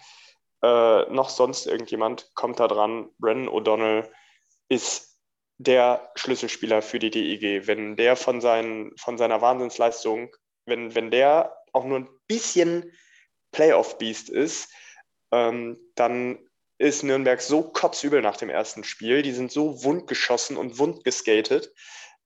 [0.62, 3.10] äh, noch sonst irgendjemand kommt da dran.
[3.18, 4.10] Brandon O'Donnell
[4.68, 5.18] ist
[5.58, 7.68] der Schlüsselspieler für die DEG.
[7.68, 12.92] Wenn der von, seinen, von seiner Wahnsinnsleistung, wenn, wenn der auch nur ein bisschen
[13.52, 14.72] Playoff-Beast ist,
[15.32, 16.40] ähm, dann
[16.78, 19.22] ist Nürnberg so kotzübel nach dem ersten Spiel.
[19.22, 21.74] Die sind so wundgeschossen und wundgeskatet,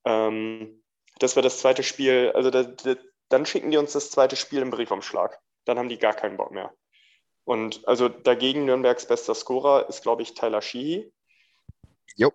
[0.05, 0.83] ähm,
[1.19, 2.95] dass wir das zweite Spiel, also da, da,
[3.29, 5.39] dann schicken die uns das zweite Spiel im Briefumschlag.
[5.65, 6.71] Dann haben die gar keinen Bock mehr.
[7.45, 11.11] Und also dagegen Nürnbergs bester Scorer ist, glaube ich, Tyler Sheehy.
[12.15, 12.31] Jo.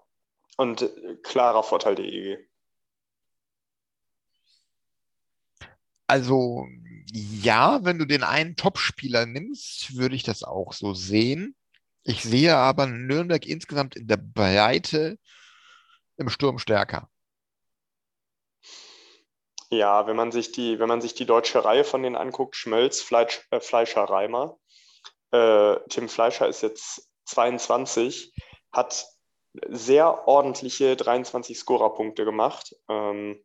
[0.57, 0.91] Und
[1.23, 2.39] klarer Vorteil der EG.
[6.07, 6.67] Also
[7.13, 11.55] ja, wenn du den einen Topspieler nimmst, würde ich das auch so sehen.
[12.05, 15.19] Ich sehe aber Nürnberg insgesamt in der Breite
[16.17, 17.09] im Sturm stärker.
[19.71, 23.03] Ja, wenn man sich die, wenn man sich die deutsche Reihe von denen anguckt, Schmölz,
[23.03, 24.59] Fleisch, äh, Fleischer, Reimer.
[25.31, 28.33] Äh, Tim Fleischer ist jetzt 22,
[28.73, 29.07] hat
[29.69, 32.75] sehr ordentliche 23 Scorerpunkte gemacht.
[32.89, 33.43] Ähm,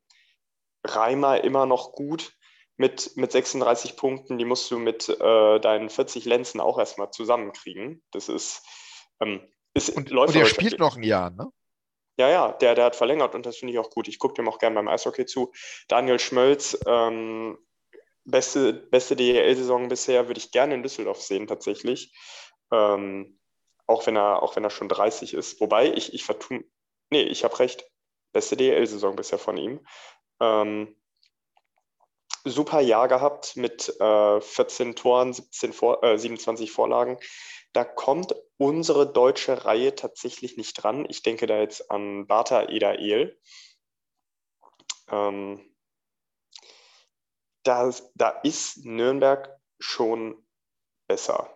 [0.85, 2.33] Reimer immer noch gut
[2.77, 8.03] mit, mit 36 Punkten, die musst du mit äh, deinen 40 Lenzen auch erstmal zusammenkriegen.
[8.11, 8.63] Das ist,
[9.19, 11.49] ähm, ist und, und der spielt noch ein Jahr, ne?
[12.17, 14.07] Ja, ja, der, der hat verlängert und das finde ich auch gut.
[14.07, 15.51] Ich gucke dem auch gerne beim Eishockey zu.
[15.87, 17.57] Daniel Schmölz, ähm,
[18.25, 22.13] beste, beste DEL-Saison bisher, würde ich gerne in Düsseldorf sehen, tatsächlich.
[22.71, 23.39] Ähm,
[23.85, 25.59] auch, wenn er, auch wenn er schon 30 ist.
[25.59, 26.63] Wobei, ich, ich vertue,
[27.09, 27.85] nee, ich habe recht.
[28.31, 29.85] Beste DEL-Saison bisher von ihm.
[30.39, 30.95] Ähm,
[32.45, 37.17] super Jahr gehabt mit äh, 14 Toren, 17 Vor äh, 27 Vorlagen.
[37.73, 41.05] Da kommt unsere deutsche Reihe tatsächlich nicht dran.
[41.09, 43.39] Ich denke da jetzt an Bata Eda El.
[45.09, 45.72] Ähm,
[47.63, 49.49] da, da ist Nürnberg
[49.79, 50.35] schon
[51.07, 51.49] besser.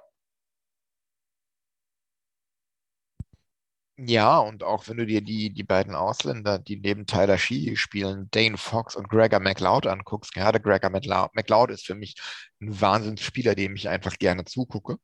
[3.99, 8.27] Ja, und auch wenn du dir die, die beiden Ausländer, die neben Tyler Sheehy spielen,
[8.29, 12.15] Dane Fox und Gregor McLeod anguckst, gerade Gregor McLeod, McLeod ist für mich
[12.61, 14.97] ein Wahnsinnsspieler, dem ich einfach gerne zugucke.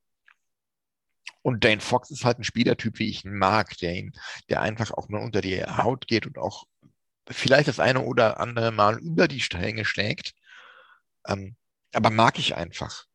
[1.42, 4.14] Und Dane Fox ist halt ein Spielertyp, wie ich ihn mag, der, ihn,
[4.50, 6.66] der einfach auch mal unter die Haut geht und auch
[7.30, 10.34] vielleicht das eine oder andere Mal über die Stränge schlägt.
[11.28, 11.56] Ähm,
[11.94, 13.06] aber mag ich einfach.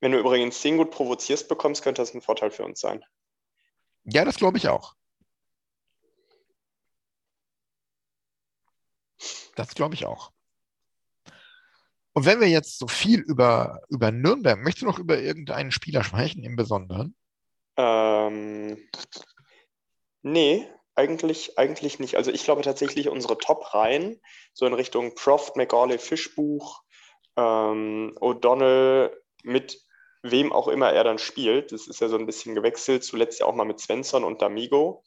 [0.00, 3.04] Wenn du übrigens den gut provozierst bekommst, könnte das ein Vorteil für uns sein.
[4.04, 4.94] Ja, das glaube ich auch.
[9.56, 10.32] Das glaube ich auch.
[12.12, 16.04] Und wenn wir jetzt so viel über, über Nürnberg, möchtest du noch über irgendeinen Spieler
[16.04, 17.16] sprechen im Besonderen?
[17.76, 18.78] Ähm,
[20.22, 22.16] nee, eigentlich, eigentlich nicht.
[22.16, 24.20] Also ich glaube tatsächlich unsere Top-Reihen,
[24.52, 26.83] so in Richtung Proft, McGauley, Fischbuch,
[27.36, 29.80] ähm, O'Donnell, mit
[30.22, 31.72] wem auch immer er dann spielt.
[31.72, 35.02] Das ist ja so ein bisschen gewechselt, zuletzt ja auch mal mit Svensson und D'Amigo.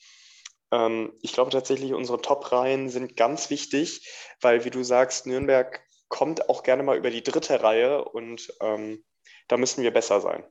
[0.72, 4.08] Ähm, ich glaube tatsächlich, unsere Top-Reihen sind ganz wichtig,
[4.42, 9.04] weil, wie du sagst, Nürnberg kommt auch gerne mal über die dritte Reihe und ähm,
[9.48, 10.46] da müssen wir besser sein.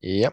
[0.00, 0.32] Ja.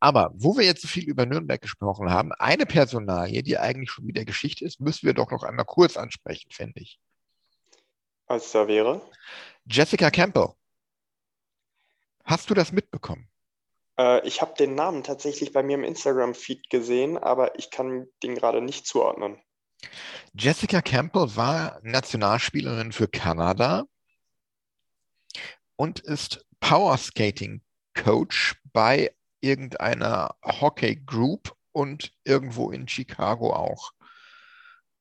[0.00, 4.06] Aber wo wir jetzt so viel über Nürnberg gesprochen haben, eine Personalie, die eigentlich schon
[4.06, 6.98] wieder Geschichte ist, müssen wir doch noch einmal kurz ansprechen, finde ich.
[8.26, 9.00] Was da wäre?
[9.64, 10.48] Jessica Campbell.
[12.24, 13.28] Hast du das mitbekommen?
[13.98, 18.34] Äh, ich habe den Namen tatsächlich bei mir im Instagram-Feed gesehen, aber ich kann den
[18.34, 19.40] gerade nicht zuordnen.
[20.34, 23.84] Jessica Campbell war Nationalspielerin für Kanada
[25.76, 27.62] und ist Powerskating
[27.94, 29.14] Coach bei
[29.46, 33.92] irgendeiner Hockey Group und irgendwo in Chicago auch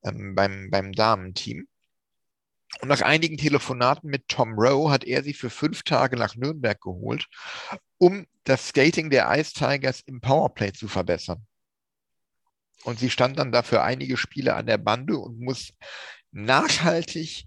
[0.03, 1.67] ähm, beim, beim Damenteam.
[2.81, 6.79] Und nach einigen Telefonaten mit Tom Rowe hat er sie für fünf Tage nach Nürnberg
[6.81, 7.27] geholt,
[7.97, 11.45] um das Skating der Ice Tigers im Powerplay zu verbessern.
[12.83, 15.73] Und sie stand dann dafür einige Spiele an der Bande und muss
[16.31, 17.45] nachhaltig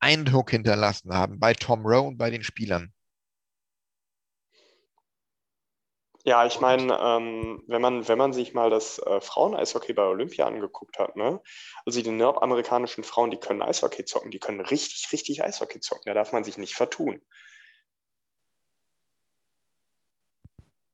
[0.00, 2.92] Eindruck hinterlassen haben bei Tom Rowe und bei den Spielern.
[6.24, 10.46] Ja, ich meine, ähm, wenn man, wenn man sich mal das äh, Frauen-Eishockey bei Olympia
[10.46, 11.40] angeguckt hat, ne?
[11.86, 16.04] Also die nordamerikanischen Frauen, die können Eishockey zocken, die können richtig, richtig Eishockey zocken.
[16.06, 17.22] Da darf man sich nicht vertun.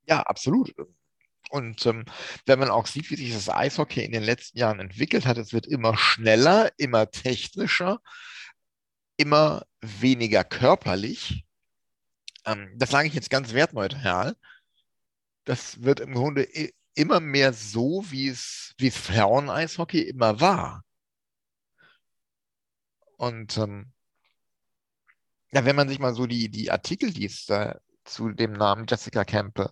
[0.07, 0.73] Ja, absolut.
[1.51, 2.05] Und ähm,
[2.47, 5.53] wenn man auch sieht, wie sich das Eishockey in den letzten Jahren entwickelt hat, es
[5.53, 8.01] wird immer schneller, immer technischer,
[9.17, 11.45] immer weniger körperlich.
[12.45, 14.37] Ähm, das sage ich jetzt ganz wertneutral.
[15.47, 16.43] Das wird im Grunde
[16.95, 20.85] immer mehr so, wie es, wie es Frauen-Eishockey immer war.
[23.17, 23.93] Und ähm,
[25.53, 29.25] ja, wenn man sich mal so die, die Artikel liest äh, zu dem Namen Jessica
[29.25, 29.71] Campbell,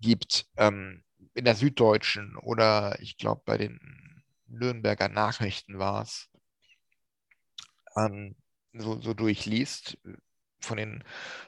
[0.00, 6.28] gibt ähm, in der Süddeutschen oder ich glaube bei den Nürnberger Nachrichten war es,
[7.96, 8.34] ähm,
[8.72, 9.98] so, so durchliest
[10.64, 11.04] von den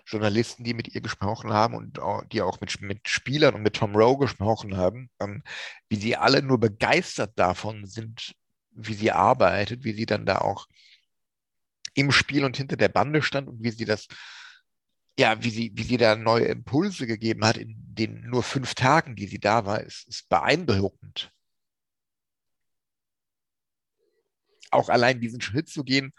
[0.06, 2.00] Journalisten, die mit ihr gesprochen haben und
[2.32, 5.42] die auch mit, mit Spielern und mit Tom Rowe gesprochen haben, ähm,
[5.88, 8.34] wie sie alle nur begeistert davon sind,
[8.72, 10.66] wie sie arbeitet, wie sie dann da auch
[11.94, 14.08] im Spiel und hinter der Bande stand und wie sie das
[15.18, 19.14] ja, wie sie, wie sie da neue Impulse gegeben hat in den nur fünf Tagen,
[19.14, 21.30] die sie da war, ist, ist beeindruckend.
[24.70, 26.14] Auch allein diesen Schritt zu gehen,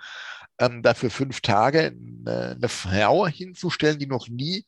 [0.60, 4.66] ähm, dafür fünf Tage eine, eine, Frau hinzustellen, die noch nie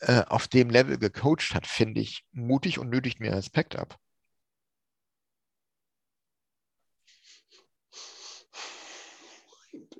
[0.00, 3.98] äh, auf dem Level gecoacht hat, finde ich mutig und nötigt mir Respekt ab.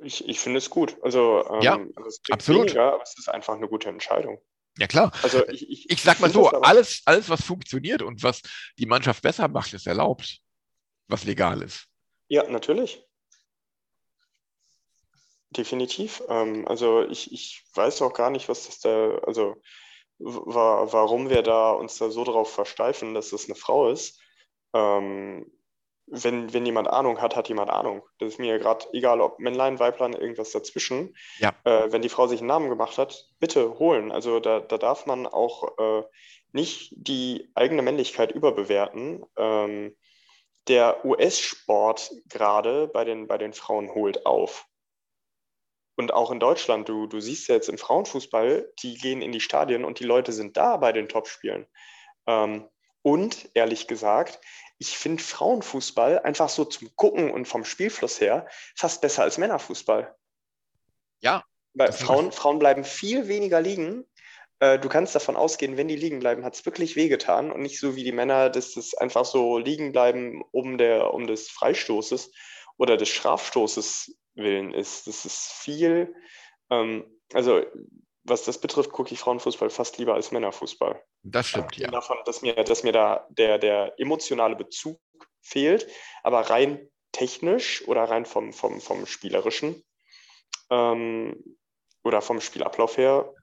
[0.02, 0.96] Ich, ich finde es gut.
[1.02, 2.62] Also, ähm, ja, also es absolut.
[2.62, 4.40] Weniger, aber es ist einfach eine gute Entscheidung.
[4.78, 5.12] Ja, klar.
[5.22, 8.40] Also ich, ich, ich sag mal so, alles, alles, was funktioniert und was
[8.78, 10.40] die Mannschaft besser macht, ist erlaubt,
[11.08, 11.86] was legal ist.
[12.28, 13.04] Ja, natürlich.
[15.56, 16.22] Definitiv.
[16.28, 19.56] Ähm, also ich, ich weiß auch gar nicht, was das da, also
[20.18, 24.20] wa warum wir da uns da so drauf versteifen, dass das eine Frau ist.
[24.72, 25.50] Ähm,
[26.06, 28.02] wenn, wenn jemand Ahnung hat, hat jemand Ahnung.
[28.18, 31.16] Das ist mir gerade egal, ob Männlein, Weiblein, irgendwas dazwischen.
[31.38, 31.54] Ja.
[31.64, 34.10] Äh, wenn die Frau sich einen Namen gemacht hat, bitte holen.
[34.10, 36.02] Also da, da darf man auch äh,
[36.52, 39.24] nicht die eigene Männlichkeit überbewerten.
[39.36, 39.96] Ähm,
[40.68, 44.66] der US-Sport gerade bei den, bei den Frauen holt auf.
[45.94, 49.40] Und auch in Deutschland, du, du siehst ja jetzt im Frauenfußball, die gehen in die
[49.40, 51.66] Stadien und die Leute sind da bei den Topspielen.
[52.26, 52.68] Ähm,
[53.02, 54.40] und ehrlich gesagt,
[54.78, 60.14] ich finde Frauenfußball einfach so zum Gucken und vom Spielfluss her fast besser als Männerfußball.
[61.20, 61.44] Ja.
[61.74, 64.04] Weil Frauen, Frauen bleiben viel weniger liegen.
[64.60, 67.80] Äh, du kannst davon ausgehen, wenn die liegen bleiben, hat es wirklich wehgetan und nicht
[67.80, 72.32] so wie die Männer, dass das einfach so liegen bleiben um, der, um des Freistoßes
[72.76, 75.06] oder des Strafstoßes willen ist.
[75.06, 76.14] Das ist viel,
[76.70, 77.62] ähm, also
[78.24, 81.02] was das betrifft, gucke ich Frauenfußball fast lieber als Männerfußball.
[81.22, 81.90] Das stimmt, ja.
[81.90, 85.00] Davon, dass mir, dass mir da der, der emotionale Bezug
[85.40, 85.88] fehlt,
[86.22, 89.82] aber rein technisch oder rein vom, vom, vom Spielerischen
[90.70, 91.58] ähm,
[92.04, 93.34] oder vom Spielablauf her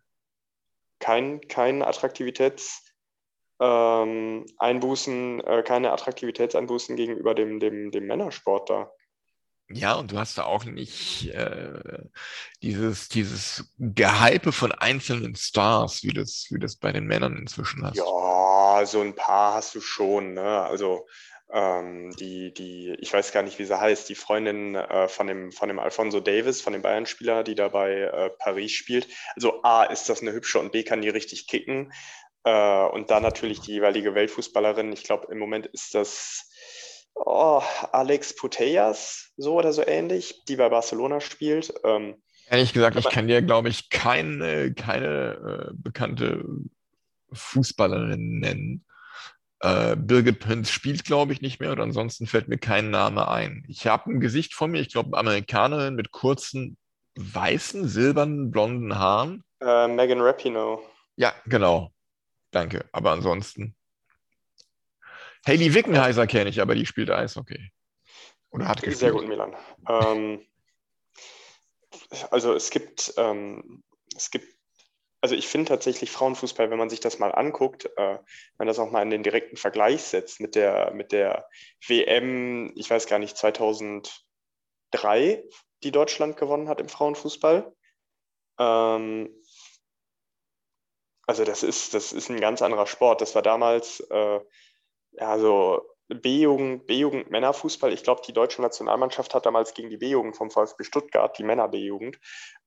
[1.00, 8.92] kein, kein Attraktivitätseinbußen, ähm, äh, keine Attraktivitätseinbußen gegenüber dem, dem, dem Männersport da.
[9.72, 12.04] Ja, und du hast da auch nicht äh,
[12.64, 17.98] dieses, dieses Gehype von einzelnen Stars, wie das, wie das bei den Männern inzwischen hast.
[17.98, 20.34] Ja, so ein paar hast du schon.
[20.34, 20.42] Ne?
[20.42, 21.08] Also
[21.52, 25.52] ähm, die, die, ich weiß gar nicht, wie sie heißt, die Freundin äh, von, dem,
[25.52, 29.08] von dem Alfonso Davis, von dem Bayern-Spieler, die da bei äh, Paris spielt.
[29.36, 31.92] Also A, ist das eine hübsche und B, kann die richtig kicken.
[32.44, 34.92] Äh, und dann natürlich die jeweilige Weltfußballerin.
[34.94, 36.49] Ich glaube, im Moment ist das
[37.16, 41.74] oh, Alex Putellas, so oder so ähnlich, die bei Barcelona spielt.
[41.84, 42.16] Ähm,
[42.50, 46.44] Ehrlich gesagt, ich kann dir, glaube ich, keine, keine äh, bekannte
[47.32, 48.86] Fußballerin nennen.
[49.60, 53.66] Äh, Birgit Prinz spielt, glaube ich, nicht mehr und ansonsten fällt mir kein Name ein.
[53.68, 56.78] Ich habe ein Gesicht vor mir, ich glaube, Amerikanerin mit kurzen,
[57.16, 59.44] weißen, silbernen, blonden Haaren.
[59.62, 60.80] Äh, Megan Rapinoe.
[61.18, 61.92] Ja, genau.
[62.52, 62.86] Danke.
[62.94, 63.76] Aber ansonsten
[65.46, 67.72] Hayley Wickenheiser kenne ich, aber die spielt Eishockey.
[68.52, 68.98] Oder hat gespielt.
[68.98, 69.56] Sehr gut, Milan.
[69.88, 70.46] Ähm,
[72.32, 73.84] also es gibt, ähm,
[74.16, 74.48] es gibt,
[75.22, 78.20] also ich finde tatsächlich Frauenfußball, wenn man sich das mal anguckt, äh, wenn
[78.58, 81.48] man das auch mal in den direkten Vergleich setzt mit der, mit der
[81.88, 85.44] WM, ich weiß gar nicht, 2003,
[85.84, 87.74] die Deutschland gewonnen hat im Frauenfußball.
[88.60, 89.30] Ähm,
[91.28, 93.22] also das ist, das ist ein ganz anderer Sport.
[93.22, 94.40] Das war damals äh,
[95.20, 97.94] ja, so B-Jugend, B-Jugend Männerfußball.
[97.94, 102.20] Ich glaube, die deutsche Nationalmannschaft hat damals gegen die B-Jugend vom VfB Stuttgart, die Männer-B-Jugend,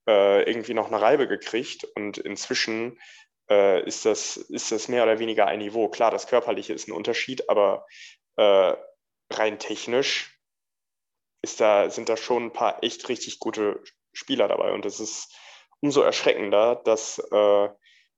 [0.06, 1.84] äh, irgendwie noch eine Reibe gekriegt.
[1.96, 3.00] Und inzwischen,
[3.50, 5.88] äh, ist, das, ist das mehr oder weniger ein Niveau.
[5.88, 7.86] Klar, das Körperliche ist ein Unterschied, aber
[8.36, 8.74] äh,
[9.30, 10.38] rein technisch
[11.42, 13.82] ist da, sind da schon ein paar echt richtig gute
[14.12, 14.72] Spieler dabei.
[14.72, 15.34] Und es ist
[15.80, 17.68] umso erschreckender, dass äh,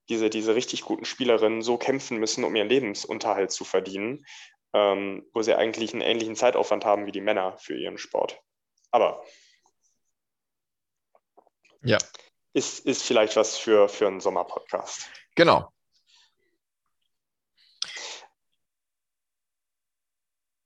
[0.09, 4.25] diese, diese richtig guten Spielerinnen so kämpfen müssen, um ihren Lebensunterhalt zu verdienen,
[4.73, 8.41] ähm, wo sie eigentlich einen ähnlichen Zeitaufwand haben wie die Männer für ihren Sport.
[8.91, 9.23] Aber
[11.81, 11.97] Ja,
[12.53, 15.09] ist, ist vielleicht was für, für einen Sommerpodcast.
[15.35, 15.71] genau.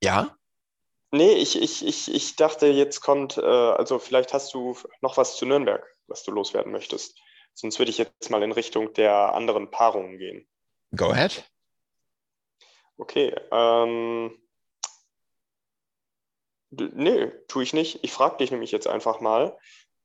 [0.01, 0.39] Ja,
[1.11, 5.37] Nee, ich, ich, ich, ich dachte, jetzt kommt, äh, also vielleicht hast du noch was
[5.37, 7.17] zu Nürnberg, was du loswerden möchtest.
[7.53, 10.47] Sonst würde ich jetzt mal in Richtung der anderen Paarungen gehen.
[10.95, 11.43] go ahead.
[12.97, 14.37] Okay, ähm,
[16.71, 18.03] nee, tue ich nicht.
[18.03, 19.57] Ich frage dich nämlich jetzt einfach mal,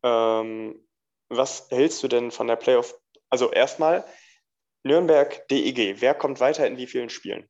[0.03, 0.87] ähm,
[1.29, 2.95] was hältst du denn von der Playoff?
[3.31, 4.05] Also erstmal
[4.85, 6.01] Nürnberg DEG.
[6.01, 7.49] Wer kommt weiter in wie vielen Spielen?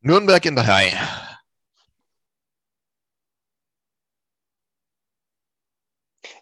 [0.00, 0.92] Nürnberg in drei.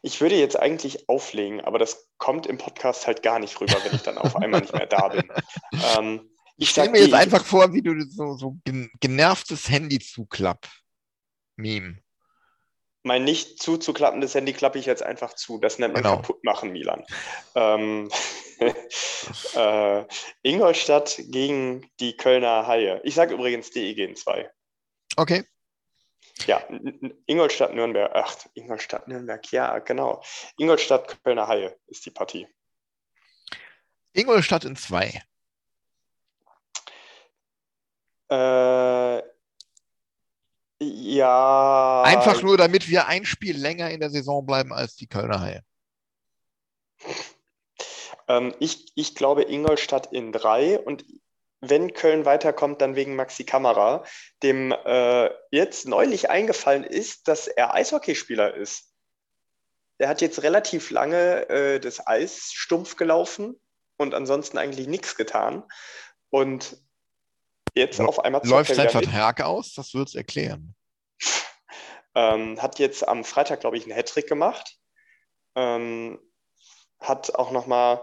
[0.07, 3.93] Ich würde jetzt eigentlich auflegen, aber das kommt im Podcast halt gar nicht rüber, wenn
[3.97, 5.29] ich dann auf einmal nicht mehr da bin.
[5.99, 9.99] Ähm, Ich stelle mir jetzt die- einfach vor, wie du so, so gen- genervtes Handy
[9.99, 10.69] zuklapp.
[11.57, 11.99] Meme.
[13.03, 15.59] Mein nicht zuzuklappendes Handy klappe ich jetzt einfach zu.
[15.59, 16.17] Das nennt man Genau.
[16.17, 17.05] kaputt machen, Milan.
[17.57, 18.09] Ähm,
[19.57, 20.05] äh,
[20.43, 23.01] Ingolstadt gegen die Kölner Haie.
[23.03, 24.49] Ich sage übrigens DEG in 2.
[25.17, 25.45] Okay.
[26.45, 28.11] Ja, N- N- Ingolstadt, Nürnberg.
[28.15, 29.51] Ach, Ingolstadt, Nürnberg.
[29.53, 30.23] Ja, genau.
[30.59, 32.47] Ingolstadt, Kölner Haie ist die Partie.
[34.13, 35.23] Ingolstadt in zwei.
[38.31, 39.23] Äh,
[40.79, 42.03] ja.
[42.03, 45.63] Einfach nur, damit wir ein Spiel länger in der Saison bleiben als die Kölner Haie.
[48.29, 51.05] Ähm, ich, ich glaube Ingolstadt in drei und
[51.61, 54.05] wenn Köln weiterkommt, dann wegen Maxi Kamera,
[54.43, 58.93] dem äh, jetzt neulich eingefallen ist, dass er Eishockeyspieler ist.
[59.99, 63.59] Der hat jetzt relativ lange äh, das Eis stumpf gelaufen
[63.97, 65.65] und ansonsten eigentlich nichts getan.
[66.31, 66.77] Und
[67.75, 68.91] jetzt auf einmal Läuft sein.
[68.91, 69.73] Vertrag aus?
[69.75, 70.75] Das wird es erklären.
[72.19, 74.79] Ähm, hat jetzt am Freitag, glaube ich, einen Hattrick gemacht.
[75.55, 76.19] Ähm,
[76.99, 78.01] hat auch nochmal,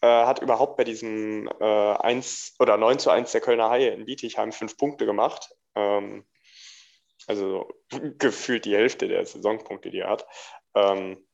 [0.00, 4.06] äh, hat überhaupt bei diesem äh, 1 oder 9 zu 1 der Kölner Haie in
[4.06, 5.54] Bietigheim fünf Punkte gemacht.
[5.74, 6.24] Ähm,
[7.26, 7.68] also
[8.18, 10.26] gefühlt die Hälfte der Saisonpunkte, die er hat.
[10.74, 11.26] Ähm,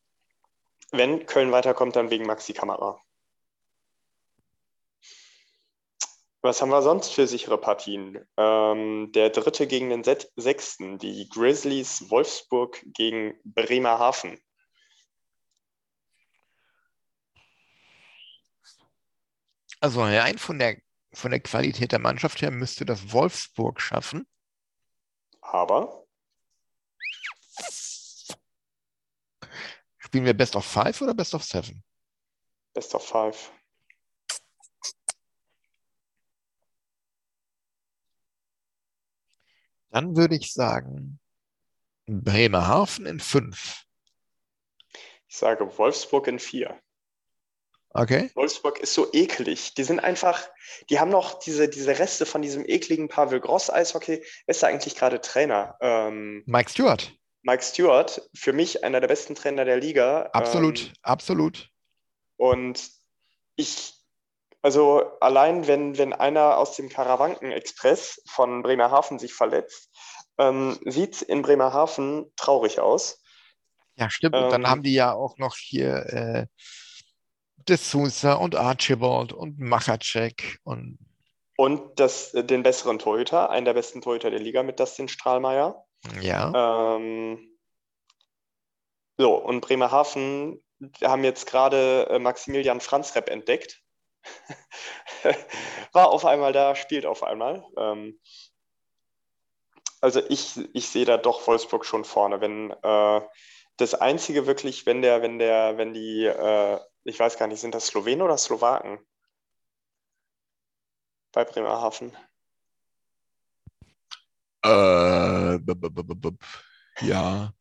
[0.92, 3.00] wenn Köln weiterkommt, dann wegen Maxi Kamera.
[6.42, 8.24] Was haben wir sonst für sichere Partien?
[8.36, 10.04] Ähm, der dritte gegen den
[10.36, 14.40] sechsten, die Grizzlies Wolfsburg gegen Bremerhaven.
[19.80, 20.80] Also rein von der,
[21.12, 24.26] von der Qualität der Mannschaft her müsste das Wolfsburg schaffen.
[25.40, 26.06] Aber
[30.06, 31.82] Spielen wir Best of Five oder Best of Seven?
[32.72, 33.52] Best of Five.
[39.90, 41.18] Dann würde ich sagen,
[42.06, 43.84] Bremerhaven in fünf.
[45.26, 46.80] Ich sage Wolfsburg in vier.
[47.96, 48.30] Okay.
[48.34, 49.74] Wolfsburg ist so eklig.
[49.74, 50.40] Die sind einfach,
[50.90, 54.18] die haben noch diese, diese Reste von diesem ekligen Pavel Gross Eishockey.
[54.20, 55.76] Wer ist da eigentlich gerade Trainer?
[55.80, 57.12] Ähm, Mike Stewart.
[57.42, 60.28] Mike Stewart, für mich einer der besten Trainer der Liga.
[60.32, 61.70] Absolut, Ähm, absolut.
[62.36, 62.90] Und
[63.54, 63.94] ich,
[64.62, 69.90] also allein wenn, wenn einer aus dem Karawanken-Express von Bremerhaven sich verletzt,
[70.38, 73.22] ähm, sieht es in Bremerhaven traurig aus.
[73.94, 74.34] Ja, stimmt.
[74.34, 76.46] Und dann ähm, haben die ja auch noch hier äh,
[77.68, 80.98] De Sousa und Archibald und Machacek und
[81.56, 85.84] Und das, äh, den besseren Torhüter, einen der besten Torhüter der Liga mit Dustin Strahlmeier.
[86.20, 86.96] ja.
[86.96, 87.56] Ähm,
[89.18, 90.62] so, und Bremerhaven
[91.02, 93.82] haben jetzt gerade äh, Maximilian Franzrepp entdeckt.
[95.92, 97.64] War auf einmal da, spielt auf einmal.
[97.78, 98.20] Ähm,
[100.00, 102.40] also ich, ich sehe da doch Wolfsburg schon vorne.
[102.40, 103.20] Wenn äh,
[103.76, 107.74] das Einzige wirklich, wenn der, wenn der, wenn die, äh, ich weiß gar nicht, sind
[107.74, 108.98] das Slowenen oder Slowaken?
[111.32, 112.16] Bei Bremerhaven.
[114.62, 116.30] Äh, b- b- b-
[117.00, 117.52] ja.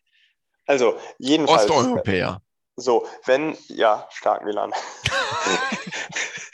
[0.66, 1.70] Also jedenfalls.
[1.70, 2.42] Osteuropäer.
[2.78, 4.74] So, wenn, ja, stark Milan.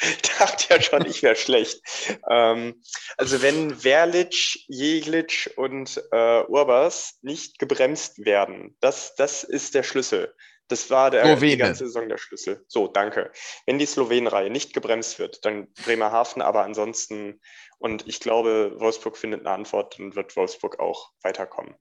[0.39, 1.82] Dachte ja schon, ich wäre schlecht.
[2.30, 2.84] Ähm,
[3.18, 10.36] also wenn Verlic, Jeglic und äh, Urbas nicht gebremst werden, das, das ist der Schlüssel.
[10.72, 11.57] Das war der, die Slowene.
[11.57, 12.63] ganze Saison der Schlüssel.
[12.69, 13.30] So, danke.
[13.65, 17.41] Wenn die Slowenenreihe nicht gebremst wird, dann Bremerhaven, aber ansonsten,
[17.78, 21.76] und ich glaube, Wolfsburg findet eine Antwort, dann wird Wolfsburg auch weiterkommen.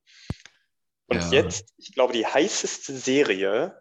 [1.07, 1.31] Und Ja.
[1.31, 3.81] jetzt, ich glaube, die heißeste Serie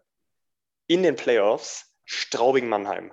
[0.85, 3.11] in den Playoffs, Straubing-Mannheim.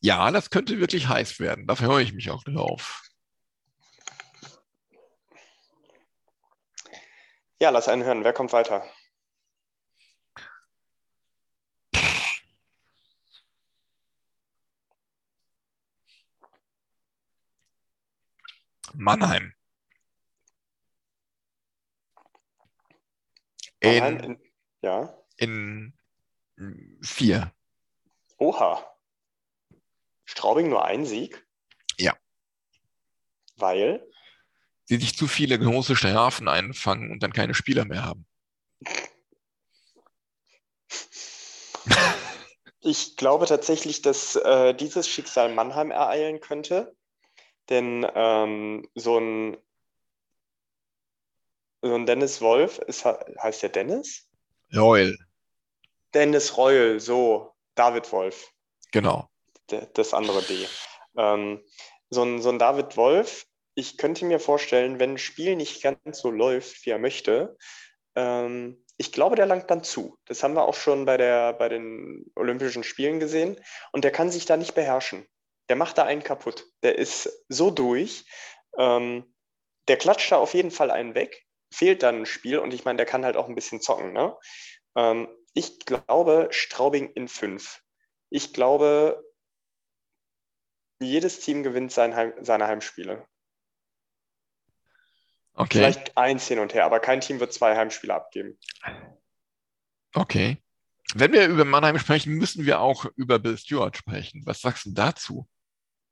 [0.00, 1.66] Ja, das könnte wirklich heiß werden.
[1.66, 3.02] Da freue ich mich auch drauf.
[7.58, 8.24] Ja, lass einen hören.
[8.24, 8.84] Wer kommt weiter?
[18.94, 19.42] Mannheim.
[19.42, 19.52] Mannheim
[23.82, 24.40] In, in,
[24.82, 25.18] ja.
[25.36, 25.92] in
[27.02, 27.52] vier.
[28.38, 28.86] Oha.
[30.24, 31.44] Straubing nur ein Sieg?
[31.98, 32.16] Ja.
[33.56, 34.08] Weil?
[34.88, 38.26] Die sich zu viele große Strafen einfangen und dann keine Spieler mehr haben.
[42.80, 46.96] Ich glaube tatsächlich, dass äh, dieses Schicksal Mannheim ereilen könnte.
[47.72, 49.56] Denn ähm, so ein,
[51.80, 54.28] so ein Dennis Wolf, ist, heißt der Dennis?
[54.74, 55.16] Royal,
[56.12, 58.52] Dennis Reul, so, David Wolf,
[58.90, 59.30] genau.
[59.70, 60.66] der, das andere D.
[61.16, 61.62] Ähm,
[62.10, 66.18] so, ein, so ein David Wolf, ich könnte mir vorstellen, wenn ein Spiel nicht ganz
[66.18, 67.56] so läuft, wie er möchte,
[68.14, 70.18] ähm, ich glaube, der langt dann zu.
[70.26, 73.58] Das haben wir auch schon bei, der, bei den Olympischen Spielen gesehen.
[73.90, 75.26] Und der kann sich da nicht beherrschen.
[75.72, 76.66] Der macht da einen kaputt.
[76.82, 78.26] Der ist so durch.
[78.76, 79.34] Ähm,
[79.88, 81.46] der klatscht da auf jeden Fall einen weg.
[81.72, 82.58] Fehlt dann ein Spiel.
[82.58, 84.12] Und ich meine, der kann halt auch ein bisschen zocken.
[84.12, 84.36] Ne?
[84.96, 87.80] Ähm, ich glaube, Straubing in fünf.
[88.28, 89.24] Ich glaube,
[91.00, 93.26] jedes Team gewinnt sein Heim, seine Heimspiele.
[95.54, 98.58] Okay, Vielleicht eins hin und her, aber kein Team wird zwei Heimspiele abgeben.
[100.12, 100.58] okay.
[101.14, 104.42] Wenn wir über Mannheim sprechen, müssen wir auch über Bill Stewart sprechen.
[104.44, 105.48] Was sagst du dazu?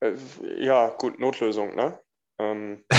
[0.00, 0.14] Äh,
[0.58, 2.00] ja, gut, Notlösung, ne?
[2.38, 2.84] Ähm,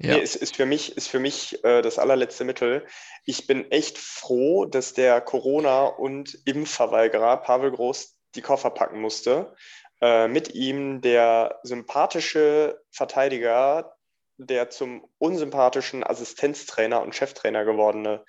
[0.00, 0.14] Ja.
[0.14, 2.86] Nee, es ist für mich, ist für mich äh, das allerletzte Mittel.
[3.24, 9.56] Ich bin echt froh, dass der Corona- und Impfverweigerer Pavel Groß die Koffer packen musste.
[10.00, 13.96] Äh, mit ihm der sympathische Verteidiger,
[14.36, 18.24] der zum unsympathischen Assistenztrainer und Cheftrainer gewordene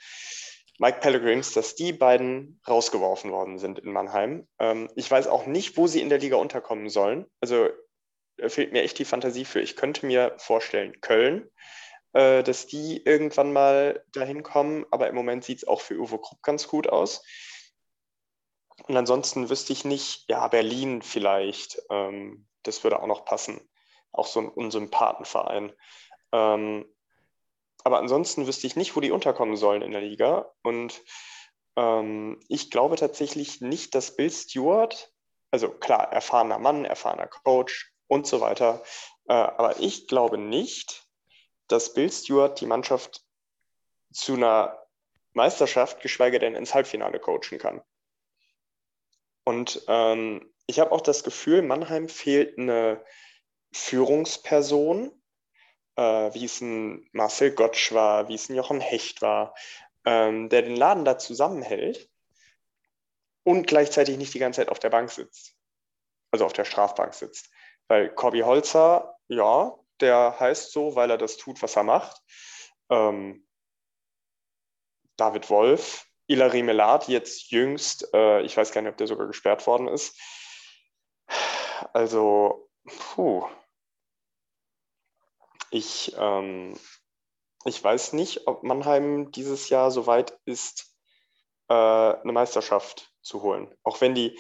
[0.80, 4.48] Mike Pellegrims, dass die beiden rausgeworfen worden sind in Mannheim.
[4.60, 7.26] Ähm, ich weiß auch nicht, wo sie in der Liga unterkommen sollen.
[7.42, 7.68] Also
[8.48, 9.60] fehlt mir echt die Fantasie für.
[9.60, 11.52] Ich könnte mir vorstellen, Köln,
[12.14, 16.18] äh, dass die irgendwann mal dahin kommen, aber im Moment sieht es auch für Uwe
[16.18, 17.26] Krupp ganz gut aus.
[18.88, 23.60] Und ansonsten wüsste ich nicht, ja, Berlin vielleicht, ähm, das würde auch noch passen.
[24.14, 25.74] Auch so ein Unsympathenverein.
[26.32, 26.86] Ähm,
[27.84, 30.52] aber ansonsten wüsste ich nicht, wo die unterkommen sollen in der Liga.
[30.64, 31.02] Und
[31.76, 35.14] ähm, ich glaube tatsächlich nicht, dass Bill Stewart,
[35.52, 38.84] also klar, erfahrener Mann, erfahrener Coach und so weiter,
[39.28, 41.06] äh, aber ich glaube nicht,
[41.68, 43.24] dass Bill Stewart die Mannschaft
[44.12, 44.78] zu einer
[45.34, 47.82] Meisterschaft, geschweige denn ins Halbfinale coachen kann.
[49.46, 53.04] Und ähm, ich habe auch das Gefühl, Mannheim fehlt eine
[53.72, 55.19] Führungsperson,
[56.00, 59.54] äh, wie es ein Marcel Gottsch war, wie es ein Jochen Hecht war,
[60.06, 62.10] ähm, der den Laden da zusammenhält
[63.44, 65.56] und gleichzeitig nicht die ganze Zeit auf der Bank sitzt,
[66.32, 67.50] also auf der Strafbank sitzt.
[67.90, 72.22] Weil Corby Holzer, ja, der heißt so, weil er das tut, was er macht.
[72.90, 73.46] Ähm,
[75.18, 79.68] David Wolf, Ilari Melat, jetzt jüngst, äh, ich weiß gar nicht, ob der sogar gesperrt
[79.68, 80.18] worden ist.
[81.92, 83.50] Also, puh.
[85.72, 86.78] Ich, ähm,
[87.66, 90.96] ich weiß nicht, ob Mannheim dieses Jahr so weit ist,
[91.70, 93.74] äh, eine Meisterschaft zu holen.
[93.84, 94.38] Auch wenn die,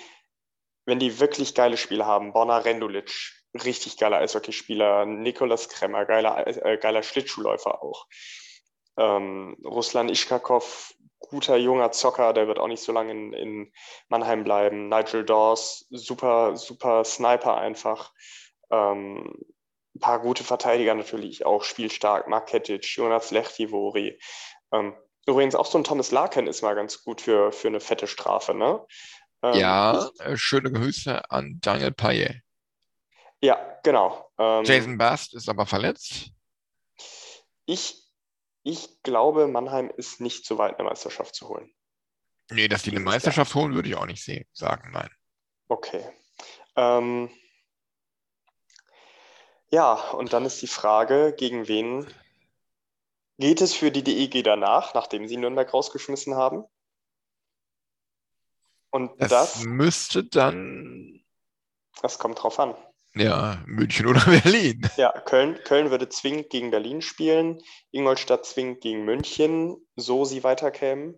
[0.85, 2.33] wenn die wirklich geile Spiele haben.
[2.33, 3.11] Borna Rendulic,
[3.53, 5.05] richtig geiler Eishockeyspieler.
[5.05, 8.07] Nikolas Kremmer, geiler, äh, geiler Schlittschuhläufer auch.
[8.97, 13.73] Ähm, Ruslan Ischkakov, guter junger Zocker, der wird auch nicht so lange in, in
[14.07, 14.89] Mannheim bleiben.
[14.89, 18.13] Nigel Dawes, super, super Sniper einfach.
[18.71, 19.33] Ähm,
[19.95, 22.27] ein paar gute Verteidiger natürlich auch, spielstark.
[22.27, 24.19] Mark Ketic, Jonas Lechtivori.
[24.71, 28.07] Ähm, übrigens auch so ein Thomas Larkin ist mal ganz gut für, für eine fette
[28.07, 28.85] Strafe, ne?
[29.41, 32.41] Ähm, Ja, äh, schöne Grüße an Daniel Paye.
[33.41, 34.29] Ja, genau.
[34.37, 36.31] Ähm, Jason Bast ist aber verletzt.
[37.65, 38.03] ich,
[38.63, 41.71] ich glaube, Mannheim ist nicht so weit, eine Meisterschaft zu holen.
[42.51, 42.99] Nee, dass die eine.
[42.99, 45.09] Meisterschaft holen, würde ich auch nicht sehen, sagen, nein.
[45.67, 46.03] Okay.
[46.75, 47.29] Ähm,
[49.71, 52.07] ja, und dann ist die Frage, gegen wen
[53.39, 56.65] Geht es für die DEG danach, nachdem sie Nürnberg rausgeschmissen haben?
[58.91, 61.23] Und Das, das, müsste dann,
[62.01, 62.75] das kommt drauf an.
[63.15, 64.81] ja, München oder Berlin.
[64.97, 67.61] Ja, Köln, Köln würde zwingend gegen Berlin spielen,
[67.91, 71.17] Ingolstadt zwingend gegen München, so sie weiterkämen.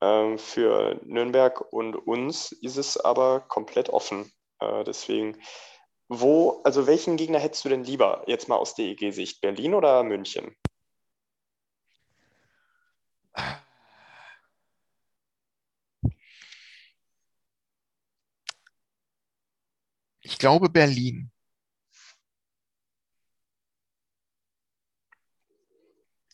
[0.00, 4.30] Ähm, für Nürnberg und uns ist es aber komplett offen.
[4.60, 5.42] Äh, deswegen,
[6.08, 10.56] wo, also welchen Gegner hättest du denn lieber, jetzt mal aus DEG-Sicht, Berlin oder München?
[20.20, 21.30] Ich glaube Berlin.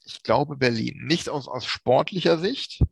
[0.05, 1.07] Ich glaube Berlin.
[1.07, 2.83] Nicht aus, aus sportlicher Sicht,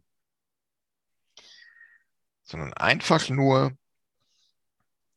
[2.42, 3.76] sondern einfach nur,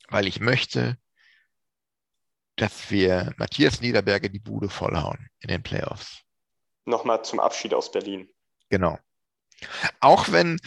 [0.09, 0.97] weil ich möchte,
[2.55, 6.21] dass wir Matthias Niederberger die Bude vollhauen in den Playoffs.
[6.85, 8.29] Nochmal zum Abschied aus Berlin.
[8.69, 8.97] Genau.
[9.99, 10.59] Auch wenn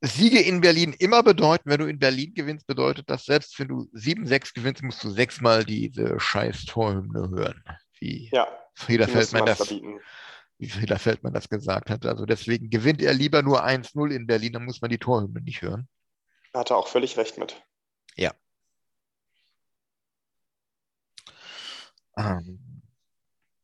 [0.00, 3.90] Siege in Berlin immer bedeuten, wenn du in Berlin gewinnst, bedeutet das, selbst wenn du
[3.94, 7.62] 7-6 gewinnst, musst du sechsmal diese scheiß Torhymne hören.
[7.98, 8.48] Wie Ja,
[8.88, 10.00] müsste Feldmann man das, verbieten.
[10.58, 12.06] wie Frieder Feldmann das gesagt hat.
[12.06, 15.60] Also deswegen gewinnt er lieber nur 1-0 in Berlin, dann muss man die Torhymne nicht
[15.60, 15.86] hören.
[16.54, 17.62] Hat er auch völlig recht mit.
[22.20, 22.82] Ähm,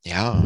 [0.03, 0.43] ja,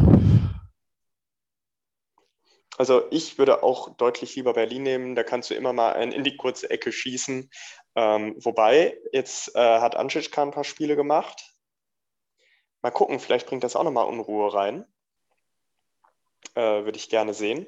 [2.78, 5.14] Also ich würde auch deutlich lieber Berlin nehmen.
[5.14, 7.50] Da kannst du immer mal einen in die kurze Ecke schießen.
[7.94, 11.54] Ähm, wobei, jetzt äh, hat Anschitschka ein paar Spiele gemacht.
[12.80, 14.86] Mal gucken, vielleicht bringt das auch nochmal Unruhe rein.
[16.54, 17.66] Äh, würde ich gerne sehen.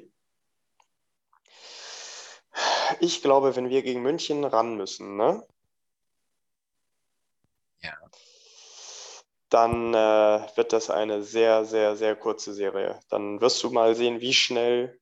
[2.99, 5.45] Ich glaube, wenn wir gegen München ran müssen, ne?
[7.81, 7.93] Ja.
[9.49, 12.99] Dann äh, wird das eine sehr, sehr, sehr kurze Serie.
[13.09, 14.99] Dann wirst du mal sehen, wie schnell,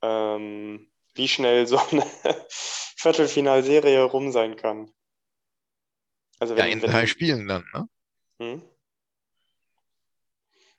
[0.00, 2.06] ähm, wie schnell so eine
[2.48, 4.90] Viertelfinalserie rum sein kann.
[6.38, 7.88] Also ja, wenn, in wenn, drei Spielen dann, ne?
[8.38, 8.62] Hm?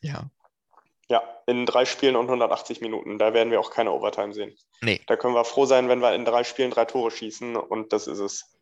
[0.01, 0.29] Ja.
[1.09, 3.19] Ja, in drei Spielen und 180 Minuten.
[3.19, 4.55] Da werden wir auch keine Overtime sehen.
[4.81, 5.01] Nee.
[5.07, 8.07] Da können wir froh sein, wenn wir in drei Spielen drei Tore schießen und das
[8.07, 8.53] ist es.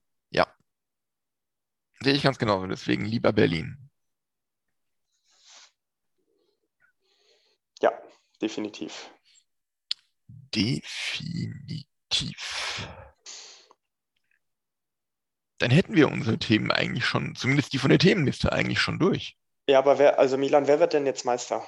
[2.04, 2.66] Sehe ich ganz genauso.
[2.66, 3.78] Deswegen lieber Berlin.
[7.80, 7.94] Ja,
[8.42, 9.12] definitiv.
[10.54, 11.88] Definitiv.
[15.60, 19.38] Dann hätten wir unsere Themen eigentlich schon, zumindest die von der Themenliste eigentlich schon durch.
[19.68, 21.66] Ja, aber wer, also Milan, wer wird denn jetzt Meister?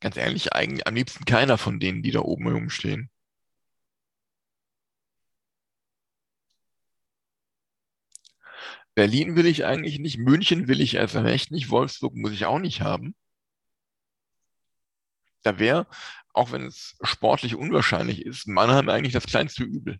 [0.00, 3.09] Ganz ehrlich, eigentlich am liebsten keiner von denen, die da oben rumstehen.
[8.94, 12.58] Berlin will ich eigentlich nicht, München will ich erst recht nicht, Wolfsburg muss ich auch
[12.58, 13.14] nicht haben.
[15.42, 15.86] Da wäre,
[16.32, 19.98] auch wenn es sportlich unwahrscheinlich ist, Mannheim eigentlich das kleinste Übel.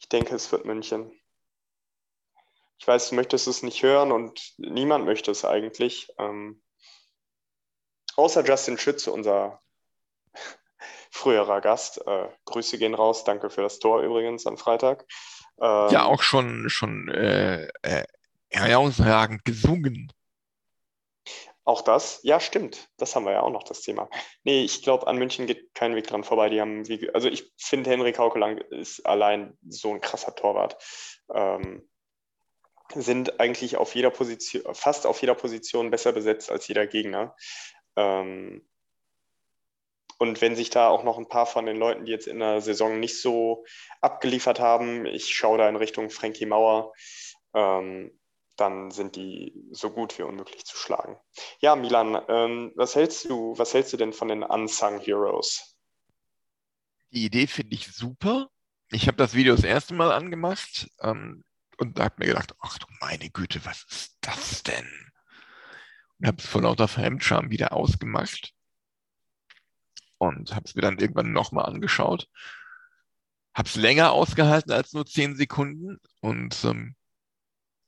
[0.00, 1.12] Ich denke, es wird München.
[2.78, 6.08] Ich weiß, du möchtest es nicht hören und niemand möchte es eigentlich.
[6.18, 6.62] Ähm,
[8.16, 9.60] außer Justin Schütze, unser
[11.10, 12.00] früherer Gast.
[12.06, 13.24] Äh, Grüße gehen raus.
[13.24, 15.04] Danke für das Tor übrigens am Freitag.
[15.60, 18.04] Ähm, Ja, auch schon, schon äh, äh,
[18.50, 20.12] herausragend gesungen.
[21.64, 22.20] Auch das?
[22.22, 22.88] Ja, stimmt.
[22.96, 24.08] Das haben wir ja auch noch, das Thema.
[24.42, 26.48] Nee, ich glaube, an München geht kein Weg dran vorbei.
[26.48, 30.82] Die haben, wie, also ich finde, Henrik Haukelang ist allein so ein krasser Torwart.
[31.34, 31.86] Ähm,
[32.94, 37.36] sind eigentlich auf jeder Position, fast auf jeder Position besser besetzt als jeder Gegner.
[37.96, 38.67] Ähm,
[40.18, 42.60] und wenn sich da auch noch ein paar von den Leuten, die jetzt in der
[42.60, 43.64] Saison nicht so
[44.00, 46.92] abgeliefert haben, ich schaue da in Richtung Frankie Mauer,
[47.54, 48.18] ähm,
[48.56, 51.16] dann sind die so gut wie unmöglich zu schlagen.
[51.60, 55.76] Ja, Milan, ähm, was hältst du, was hältst du denn von den Unsung Heroes?
[57.12, 58.50] Die Idee finde ich super.
[58.90, 61.44] Ich habe das Video das erste Mal angemacht ähm,
[61.78, 65.12] und habe mir gedacht, ach du meine Güte, was ist das denn?
[66.18, 68.54] Und habe es vor lauter Fremdscham wieder ausgemacht
[70.18, 72.28] und habe es mir dann irgendwann nochmal angeschaut.
[73.54, 76.94] Habe es länger ausgehalten als nur zehn Sekunden und ähm,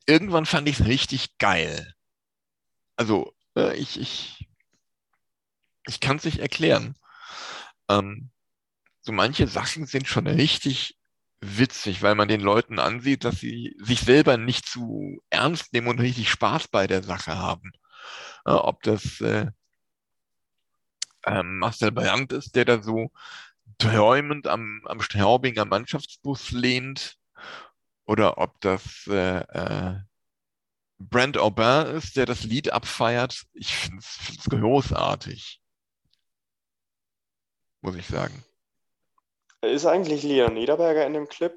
[0.07, 1.95] irgendwann fand ich es richtig geil.
[2.97, 4.49] Also äh, ich, ich,
[5.87, 6.97] ich kann es nicht erklären.
[7.89, 8.31] Ähm,
[9.03, 10.99] so manche Sachen sind schon richtig
[11.41, 16.01] witzig, weil man den Leuten ansieht, dass sie sich selber nicht zu ernst nehmen und
[16.01, 17.73] richtig Spaß bei der Sache haben.
[18.47, 19.47] Ja, ob das äh,
[21.27, 23.11] ähm, Marcel Brandt ist, der da so
[23.79, 27.19] träumend am, am Straubinger Mannschaftsbus lehnt,
[28.11, 30.01] oder ob das äh, äh,
[30.99, 33.45] Brent Aubin ist, der das Lied abfeiert.
[33.53, 35.63] Ich finde es großartig.
[37.81, 38.45] Muss ich sagen.
[39.63, 41.57] Ist eigentlich Leon Niederberger in dem Clip?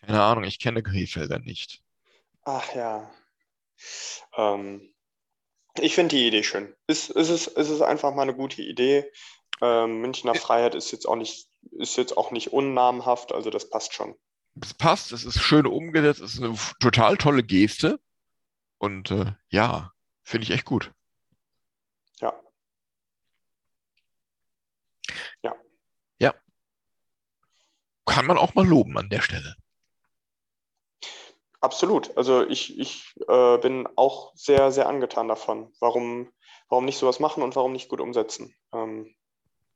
[0.00, 1.82] Keine Ahnung, ich kenne Krefelder nicht.
[2.44, 3.10] Ach ja.
[4.36, 4.94] Ähm,
[5.80, 6.74] ich finde die Idee schön.
[6.86, 9.10] Es, es, ist, es ist einfach mal eine gute Idee.
[9.60, 13.94] Ähm, Münchner Freiheit ist jetzt auch nicht, ist jetzt auch nicht unnamenhaft, also das passt
[13.94, 14.14] schon.
[14.60, 18.00] Es passt, es ist schön umgesetzt, es ist eine total tolle Geste.
[18.78, 20.92] Und äh, ja, finde ich echt gut.
[22.20, 22.34] Ja.
[25.42, 25.54] Ja.
[26.18, 26.34] Ja.
[28.04, 29.56] Kann man auch mal loben an der Stelle.
[31.66, 32.16] Absolut.
[32.16, 35.72] Also ich, ich äh, bin auch sehr, sehr angetan davon.
[35.80, 36.30] Warum,
[36.68, 38.54] warum nicht sowas machen und warum nicht gut umsetzen?
[38.72, 39.12] Ähm,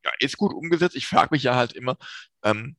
[0.04, 0.94] ja, ist gut umgesetzt.
[0.94, 1.96] Ich frage mich ja halt immer,
[2.44, 2.76] ähm,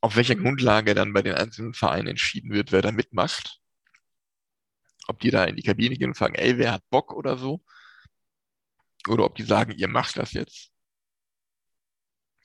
[0.00, 3.58] auf welcher Grundlage dann bei den einzelnen Vereinen entschieden wird, wer da mitmacht.
[5.08, 7.64] Ob die da in die Kabine gehen und fragen, ey, wer hat Bock oder so?
[9.08, 10.70] Oder ob die sagen, ihr macht das jetzt.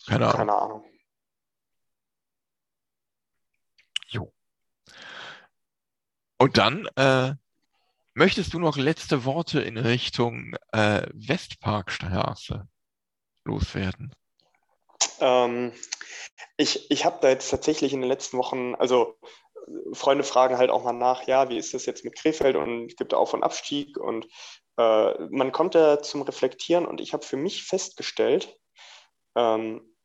[0.08, 0.38] Keine Ahnung.
[0.38, 0.86] keine Ahnung.
[4.08, 4.34] Jo.
[6.38, 7.34] Und dann äh,
[8.14, 12.68] möchtest du noch letzte Worte in Richtung äh, Westparkstraße
[13.46, 14.14] loswerden?
[15.20, 15.74] Ähm,
[16.58, 19.18] ich ich habe da jetzt tatsächlich in den letzten Wochen, also
[19.94, 23.14] Freunde fragen halt auch mal nach, ja, wie ist das jetzt mit Krefeld und gibt
[23.14, 24.28] da Auf- und Abstieg und
[24.78, 28.60] äh, man kommt da zum Reflektieren und ich habe für mich festgestellt,
[29.36, 29.96] ähm,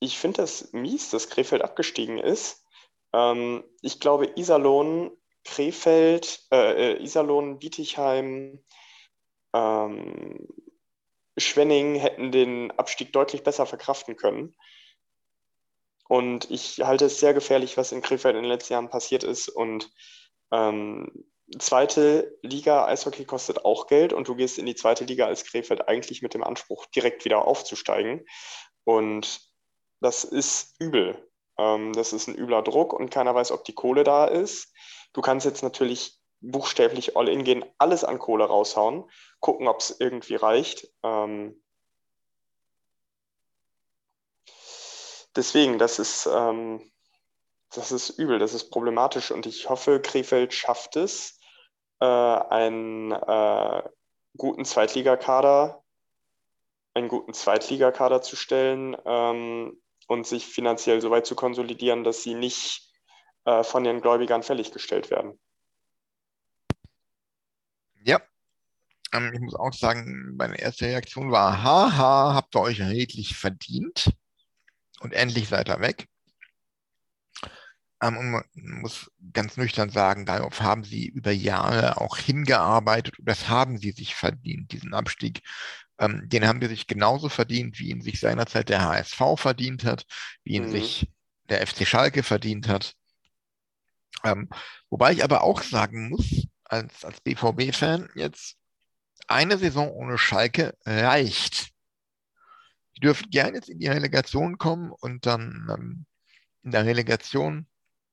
[0.00, 2.64] ich finde das mies, dass Krefeld abgestiegen ist.
[3.12, 5.10] Ähm, ich glaube, Iserlohn,
[5.44, 8.64] Krefeld, äh, äh, Iserlohn, Bietigheim,
[9.54, 10.48] ähm,
[11.36, 14.54] Schwenning hätten den Abstieg deutlich besser verkraften können.
[16.08, 19.48] Und ich halte es sehr gefährlich, was in Krefeld in den letzten Jahren passiert ist.
[19.48, 19.90] Und
[20.52, 21.24] ähm,
[21.58, 25.88] zweite Liga Eishockey kostet auch Geld und du gehst in die zweite Liga als Krefeld
[25.88, 28.26] eigentlich mit dem Anspruch, direkt wieder aufzusteigen.
[28.84, 29.40] Und
[30.00, 31.30] das ist übel.
[31.58, 34.72] Ähm, das ist ein übler Druck und keiner weiß, ob die Kohle da ist.
[35.14, 39.10] Du kannst jetzt natürlich buchstäblich all in gehen, alles an Kohle raushauen,
[39.40, 40.88] gucken, ob es irgendwie reicht.
[41.02, 41.62] Ähm,
[45.34, 46.92] deswegen, das ist, ähm,
[47.74, 51.40] das ist übel, das ist problematisch und ich hoffe, Krefeld schafft es,
[52.00, 53.82] äh, einen äh,
[54.36, 55.82] guten Zweitligakader,
[56.92, 62.34] einen guten Zweitligakader zu stellen ähm, und sich finanziell so weit zu konsolidieren, dass sie
[62.34, 62.93] nicht
[63.46, 65.38] äh, von den Gläubigern fälliggestellt werden.
[68.04, 68.20] Ja.
[69.12, 74.12] Ähm, ich muss auch sagen, meine erste Reaktion war, haha, habt ihr euch redlich verdient
[75.00, 76.08] und endlich seid ihr weg.
[78.02, 78.44] Ähm, und man
[78.82, 83.92] muss ganz nüchtern sagen, darauf haben sie über Jahre auch hingearbeitet und das haben sie
[83.92, 85.42] sich verdient, diesen Abstieg.
[85.98, 90.06] Ähm, den haben sie sich genauso verdient, wie ihn sich seinerzeit der HSV verdient hat,
[90.44, 90.68] wie ihn Mhm.
[90.68, 91.10] sich
[91.48, 92.94] der FC Schalke verdient hat.
[94.24, 94.48] Ähm,
[94.90, 98.56] wobei ich aber auch sagen muss, als, als BVB-Fan jetzt,
[99.26, 101.70] eine Saison ohne Schalke reicht.
[102.96, 106.06] Die dürfen gerne jetzt in die Relegation kommen und dann ähm,
[106.62, 107.66] in der Relegation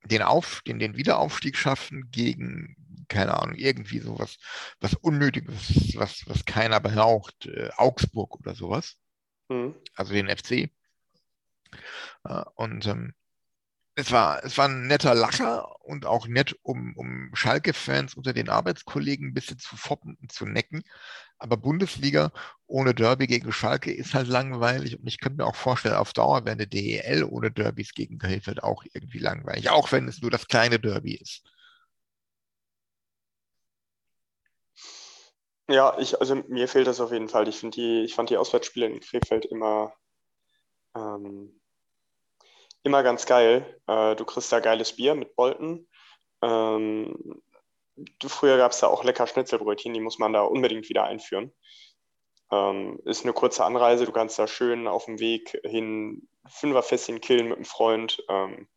[0.05, 4.37] den, Auf, den, den Wiederaufstieg schaffen gegen, keine Ahnung, irgendwie sowas,
[4.79, 8.97] was Unnötiges, was, was keiner braucht, äh, Augsburg oder sowas,
[9.49, 9.75] Mhm.
[9.95, 10.71] also den FC.
[12.23, 13.13] Äh, und ähm,
[14.01, 18.49] es war, es war ein netter Lacher und auch nett, um, um Schalke-Fans unter den
[18.49, 20.83] Arbeitskollegen ein bisschen zu foppen und zu necken.
[21.37, 22.31] Aber Bundesliga
[22.65, 24.99] ohne Derby gegen Schalke ist halt langweilig.
[24.99, 28.63] Und ich könnte mir auch vorstellen, auf Dauer wäre eine DEL ohne Derbys gegen Krefeld
[28.63, 29.69] auch irgendwie langweilig.
[29.69, 31.43] Auch wenn es nur das kleine Derby ist.
[35.69, 37.47] Ja, ich, also mir fehlt das auf jeden Fall.
[37.47, 39.93] Ich die, ich fand die Auswärtsspiele in Krefeld immer,
[40.95, 41.60] ähm,
[42.83, 43.79] immer ganz geil.
[43.87, 45.87] Äh, du kriegst da geiles Bier mit Bolten.
[46.43, 47.41] Ähm,
[47.95, 51.53] du, früher gab es da auch lecker Schnitzelbrötchen, die muss man da unbedingt wieder einführen.
[52.51, 57.47] Ähm, ist eine kurze Anreise, du kannst da schön auf dem Weg hin Fünferfässchen killen
[57.47, 58.21] mit einem Freund.
[58.29, 58.67] Ähm,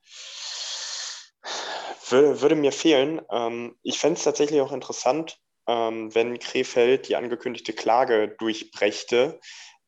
[2.09, 3.20] wür- würde mir fehlen.
[3.30, 9.40] Ähm, ich fände es tatsächlich auch interessant, ähm, wenn Krefeld die angekündigte Klage durchbrächte.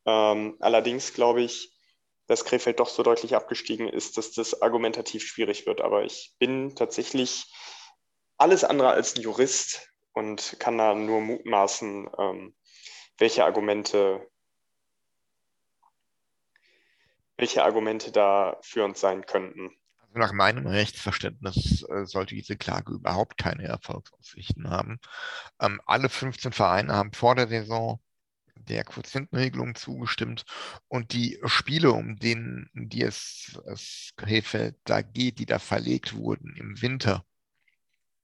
[0.05, 1.76] Ähm, allerdings glaube ich,
[2.27, 5.81] dass Krefeld doch so deutlich abgestiegen ist, dass das argumentativ schwierig wird.
[5.81, 7.51] Aber ich bin tatsächlich
[8.37, 12.55] alles andere als ein Jurist und kann da nur mutmaßen, ähm,
[13.17, 14.27] welche Argumente,
[17.37, 19.71] welche Argumente da führend sein könnten.
[20.01, 24.99] Also nach meinem Rechtsverständnis äh, sollte diese Klage überhaupt keine Erfolgsaussichten haben.
[25.61, 28.01] Ähm, alle 15 Vereine haben vor der Saison
[28.67, 30.45] der Quotientenregelung zugestimmt
[30.87, 36.55] und die Spiele, um denen, die es, es Krefeld da geht, die da verlegt wurden
[36.55, 37.25] im Winter,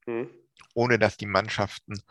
[0.06, 0.30] Hm.
[0.74, 2.02] ohne dass die Mannschaften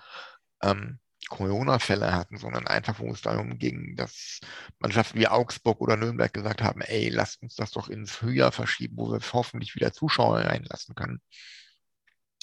[0.63, 4.41] ähm, Corona-Fälle hatten, sondern einfach, wo es darum ging, dass
[4.79, 8.97] Mannschaften wie Augsburg oder Nürnberg gesagt haben, ey, lasst uns das doch ins Frühjahr verschieben,
[8.97, 11.21] wo wir hoffentlich wieder Zuschauer reinlassen können.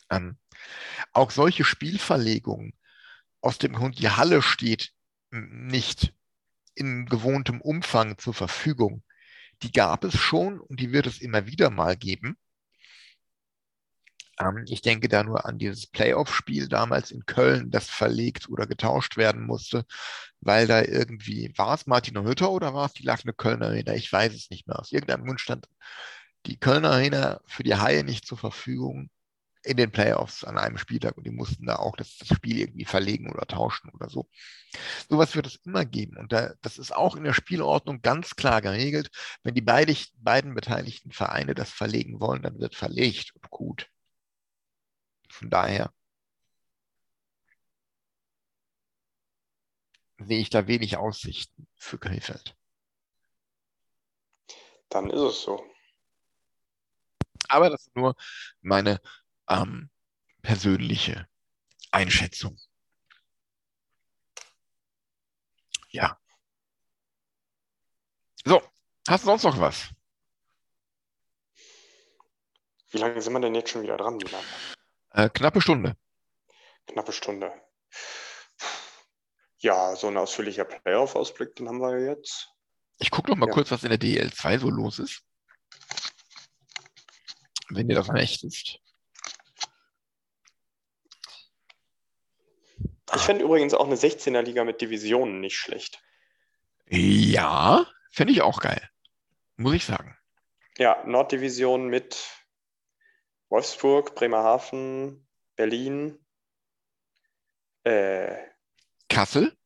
[0.09, 0.39] Ähm,
[1.13, 2.73] auch solche Spielverlegungen
[3.41, 4.91] aus dem Grund, die Halle steht
[5.31, 6.13] nicht
[6.75, 9.03] in gewohntem Umfang zur Verfügung,
[9.63, 12.37] die gab es schon und die wird es immer wieder mal geben.
[14.39, 19.17] Ähm, ich denke da nur an dieses Playoff-Spiel damals in Köln, das verlegt oder getauscht
[19.17, 19.85] werden musste,
[20.41, 23.93] weil da irgendwie, war es Martin Hütter oder war es die Lackne Kölner Arena?
[23.93, 24.79] Ich weiß es nicht mehr.
[24.79, 25.67] Aus irgendeinem Grund stand
[26.45, 29.09] die Kölner Arena für die Haie nicht zur Verfügung
[29.63, 32.85] in den Playoffs an einem Spieltag und die mussten da auch das, das Spiel irgendwie
[32.85, 34.29] verlegen oder tauschen oder so.
[35.09, 38.61] Sowas wird es immer geben und da, das ist auch in der Spielordnung ganz klar
[38.61, 39.09] geregelt.
[39.43, 43.89] Wenn die beide, beiden beteiligten Vereine das verlegen wollen, dann wird verlegt und gut.
[45.29, 45.93] Von daher
[50.19, 52.55] sehe ich da wenig Aussichten für Krefeld.
[54.89, 55.63] Dann ist es so.
[57.47, 58.15] Aber das ist nur
[58.61, 59.01] meine
[59.49, 59.89] ähm,
[60.41, 61.27] persönliche
[61.91, 62.57] Einschätzung.
[65.89, 66.19] Ja.
[68.45, 68.61] So,
[69.07, 69.89] hast du sonst noch was?
[72.91, 74.43] Wie lange sind wir denn jetzt schon wieder dran, Milan?
[75.11, 75.95] Äh, knappe Stunde.
[76.87, 77.51] Knappe Stunde.
[79.59, 82.49] Ja, so ein ausführlicher Playoff-Ausblick, den haben wir ja jetzt.
[82.97, 83.53] Ich gucke noch mal Ja.
[83.53, 85.21] kurz, was in der DL2 so los ist.
[87.69, 88.79] Wenn dir das recht ist.
[93.15, 96.01] Ich fände übrigens auch eine 16er Liga mit Divisionen nicht schlecht.
[96.87, 98.89] Ja, fände ich auch geil.
[99.57, 100.17] Muss ich sagen.
[100.77, 102.17] Ja, Norddivision mit
[103.49, 106.17] Wolfsburg, Bremerhaven, Berlin,
[107.83, 108.35] äh,
[109.09, 109.57] Kassel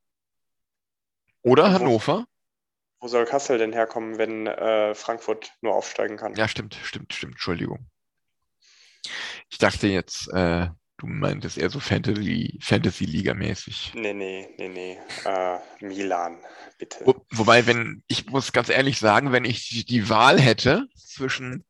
[1.41, 2.25] oder wo- Hannover.
[2.99, 6.33] wo soll Kassel denn herkommen, wenn äh, Frankfurt nur aufsteigen kann?
[6.35, 7.33] Ja, stimmt, stimmt, stimmt.
[7.33, 7.89] Entschuldigung.
[9.49, 10.69] Ich dachte jetzt, äh,
[11.03, 13.93] du meintest eher so Fantasy, Fantasy-Liga-mäßig.
[13.95, 14.97] Nee, nee, nee, nee.
[15.25, 16.37] Äh, Milan,
[16.77, 17.05] bitte.
[17.05, 21.65] Wo, wobei, wenn, ich muss ganz ehrlich sagen, wenn ich die, Wahl hätte zwischen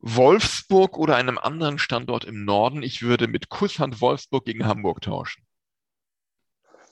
[0.00, 5.46] Wolfsburg oder einem anderen Standort im Norden, ich würde mit Kusshand Wolfsburg gegen Hamburg tauschen.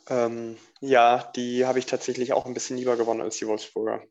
[0.09, 4.03] Ähm, ja, die habe ich tatsächlich auch ein bisschen lieber gewonnen als die Wolfsburger.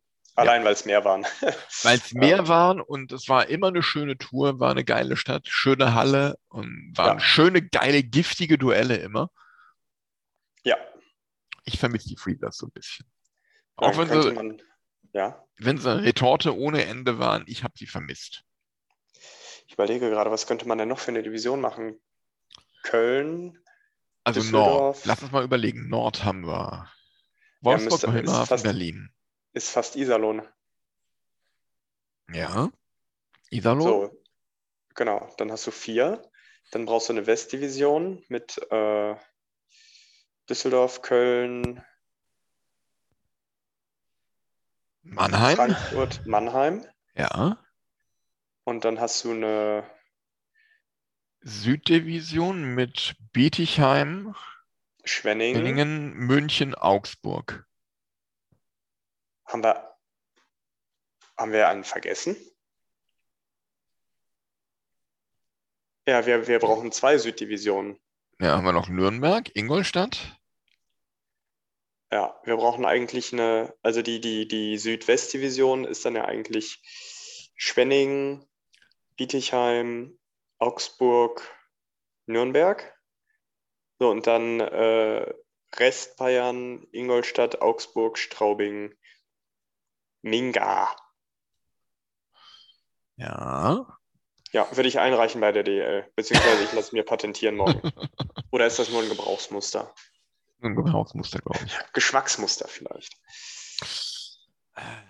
[0.42, 1.26] Allein, weil es mehr waren.
[1.84, 5.48] Weil es mehr waren und es war immer eine schöne Tour, war eine geile Stadt,
[5.48, 7.24] schöne Halle und waren Ja.
[7.24, 9.30] schöne, geile, giftige Duelle immer.
[10.64, 10.78] ja,
[11.66, 13.06] Ich vermisse die Freezers so ein bisschen.
[13.78, 14.62] dann Auch wenn sie, man,
[15.14, 18.44] ja, wenn sie eine Retorte ohne Ende waren, ich habe sie vermisst.
[19.68, 22.00] ich überlege gerade, was könnte man denn noch für eine Division machen?
[22.84, 23.58] Köln,
[24.24, 24.98] Also Düsseldorf.
[24.98, 25.90] Nord, lass uns mal überlegen.
[25.90, 26.90] Nord haben wir.
[27.62, 29.14] Wolfsburg, müsste- ist Bremerhaven, Berlin.
[29.64, 30.41] Ist fast Iserlohn.
[32.32, 32.72] Ja.
[33.49, 33.88] Iserlohn?
[33.88, 34.24] So,
[34.95, 36.22] genau, dann hast du vier.
[36.72, 39.16] Dann brauchst du eine Westdivision mit äh,
[40.47, 41.84] Düsseldorf, Köln,
[45.01, 45.55] Mannheim?
[45.55, 46.86] Frankfurt, Mannheim.
[47.16, 47.57] Ja.
[48.64, 49.84] Und dann hast du eine,
[51.41, 54.36] Süddivision mit Bietigheim,
[55.05, 55.64] Schwenningen.
[55.64, 57.66] München, München, Augsburg.
[59.50, 59.97] Haben wir,
[61.36, 62.38] haben wir einen vergessen?
[66.08, 68.00] Ja, wir, wir brauchen zwei Süddivisionen.
[68.39, 70.39] Ja, haben wir noch Nürnberg, Ingolstadt.
[72.12, 76.82] Ja, wir brauchen eigentlich eine, also die, die, die Südwestdivision ist dann ja eigentlich
[77.56, 78.47] Schwenningen,
[79.18, 80.18] Bietigheim,
[80.60, 81.41] Augsburg,
[82.28, 82.95] Nürnberg.
[83.97, 85.34] So, und dann äh,
[85.76, 88.95] Rest Bayern, Ingolstadt, Augsburg, Straubing,
[90.22, 90.89] Minga.
[93.17, 93.86] Ja.
[94.51, 97.82] Ja, würde ich einreichen bei der DL, beziehungsweise ich lasse mir patentieren morgen.
[98.51, 99.93] Oder ist das nur ein Gebrauchsmuster?
[100.61, 101.78] Ein Gebrauchsmuster, glaube ich.
[101.93, 103.15] Geschmacksmuster vielleicht.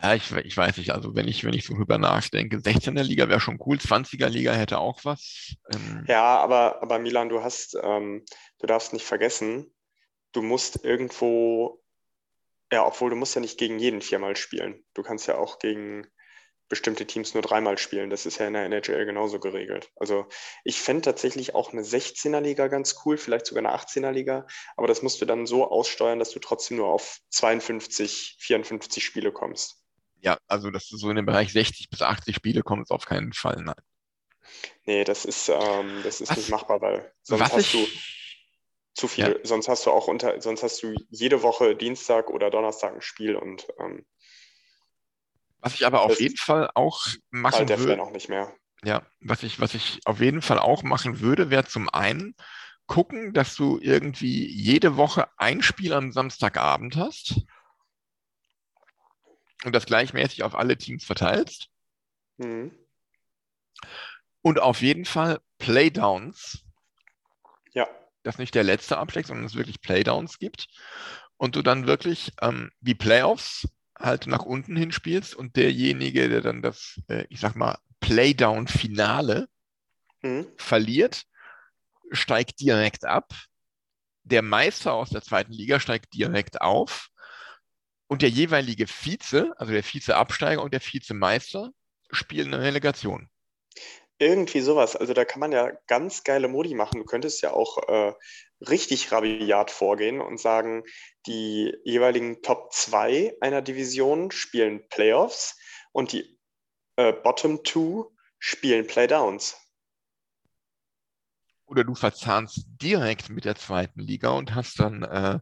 [0.01, 3.30] Ja, ich, ich weiß nicht, also wenn ich, wenn ich so drüber nachdenke, 16er Liga
[3.30, 5.55] wäre schon cool, 20er Liga hätte auch was.
[5.74, 8.26] Ähm, Ja, aber, aber Milan, du hast, ähm,
[8.60, 9.72] du darfst nicht vergessen,
[10.32, 11.79] du musst irgendwo,
[12.72, 14.84] ja, obwohl du musst ja nicht gegen jeden viermal spielen.
[14.93, 16.07] Du kannst ja auch gegen
[16.70, 18.11] bestimmte Teams nur dreimal spielen.
[18.11, 19.89] Das ist ja in der NHL genauso geregelt.
[19.95, 20.28] Also
[20.63, 24.45] ich fände tatsächlich auch eine 16er-Liga ganz cool, vielleicht sogar eine 18er-Liga,
[24.78, 29.32] aber das musst du dann so aussteuern, dass du trotzdem nur auf 52, 54 Spiele
[29.32, 29.84] kommst.
[30.22, 33.34] Ja, also dass du so in den Bereich 60 bis 80 Spiele kommst, auf keinen
[33.34, 33.76] Fall, nein.
[34.86, 37.88] Nee, das ist, ähm, das ist Was- nicht machbar, weil sonst hast du
[38.94, 42.94] zu viel, sonst hast du auch unter, sonst hast du jede Woche Dienstag oder Donnerstag
[42.96, 44.06] ein Spiel und ähm,
[45.62, 48.54] was ich aber auf jeden Fall auch machen der würde, auch nicht mehr.
[48.84, 52.34] Ja, was ich, was ich auf jeden Fall auch machen würde, wäre zum einen
[52.88, 57.42] gucken, dass du irgendwie jede Woche ein Spiel am Samstagabend hast
[59.66, 61.70] und das gleichmäßig auf alle Teams verteilst
[62.38, 62.72] Mhm.
[64.42, 66.64] und auf jeden Fall Playdowns,
[68.24, 70.67] Dass nicht der letzte abschlägt, sondern es wirklich Playdowns gibt
[71.38, 73.67] und du dann wirklich ähm, die Playoffs
[73.97, 79.47] halt nach unten hinspielst und derjenige, der dann das, äh, ich sag mal, Playdown-Finale
[80.22, 80.47] mhm.
[80.57, 81.24] verliert,
[82.11, 83.34] steigt direkt ab.
[84.24, 87.09] Der Meister aus der zweiten Liga steigt direkt auf.
[88.07, 91.72] Und der jeweilige Vize, also der Vize-Absteiger und der Vizemeister,
[92.11, 93.30] spielen eine Relegation.
[94.20, 94.97] Irgendwie sowas.
[94.97, 96.99] Also da kann man ja ganz geile Modi machen.
[96.99, 98.13] Du könntest ja auch äh,
[98.67, 100.84] richtig rabiat vorgehen und sagen,
[101.26, 105.57] die jeweiligen Top 2 einer Division spielen Playoffs
[105.93, 106.38] und die
[106.97, 108.09] äh, Bottom 2
[108.39, 109.57] spielen Playdowns.
[111.65, 115.39] Oder du verzahnst direkt mit der zweiten Liga und hast dann äh,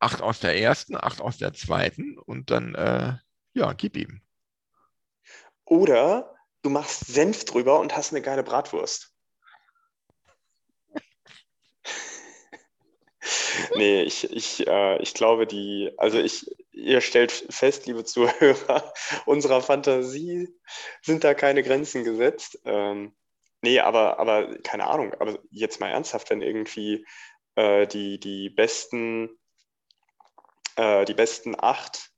[0.00, 3.14] acht aus der ersten, acht aus der zweiten und dann, äh,
[3.52, 4.22] ja, gib ihm.
[5.64, 9.12] Oder du machst Senf drüber und hast eine geile Bratwurst.
[13.76, 18.92] Nee, ich, ich, äh, ich glaube, die, also ich, ihr stellt fest, liebe Zuhörer,
[19.26, 20.48] unserer Fantasie
[21.02, 22.58] sind da keine Grenzen gesetzt.
[22.64, 23.14] Ähm,
[23.60, 27.06] nee, aber, aber keine Ahnung, aber jetzt mal ernsthaft, wenn irgendwie
[27.54, 29.38] äh, die, die besten,
[30.76, 32.10] äh, die besten acht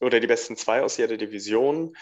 [0.00, 1.96] oder die besten zwei aus jeder Division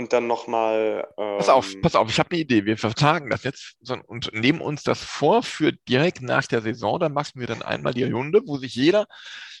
[0.00, 1.06] und dann nochmal.
[1.18, 2.64] Ähm, Pass auf, pass auf, ich habe eine Idee.
[2.64, 3.76] Wir vertagen das jetzt
[4.06, 6.98] und nehmen uns das vor für direkt nach der Saison.
[6.98, 9.06] Dann machen wir dann einmal die Runde, wo sich jeder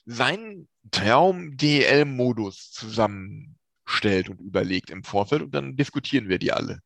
[0.06, 6.80] seinen Traum-DL-Modus zusammenstellt und überlegt im Vorfeld und dann diskutieren wir die alle.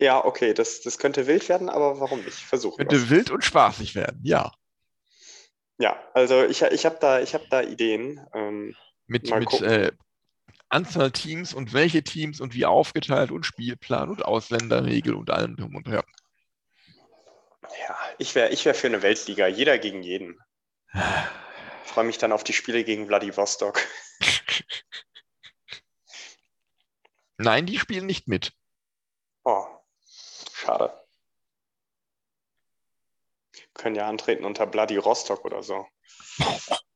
[0.00, 2.36] Ja, okay, das, das könnte wild werden, aber warum nicht?
[2.36, 4.52] Versuchen Könnte wild und spaßig werden, ja.
[5.78, 8.24] Ja, also ich, ich habe da, ich hab da Ideen.
[8.32, 8.76] Ähm,
[9.08, 9.90] Mit, mit äh,
[10.68, 15.74] Anzahl Teams und welche Teams und wie aufgeteilt und Spielplan und Ausländerregel und allem drum
[15.76, 16.04] und dran.
[17.86, 20.38] ja, ich wäre ich wär für eine Weltliga, jeder gegen jeden.
[21.84, 23.80] Ich freue mich dann auf die Spiele gegen Vladivostok.
[27.38, 28.52] Nein, die spielen nicht mit.
[29.42, 29.64] Oh,
[30.52, 30.92] schade.
[33.72, 35.86] Können ja antreten unter Bloody Rostock oder so.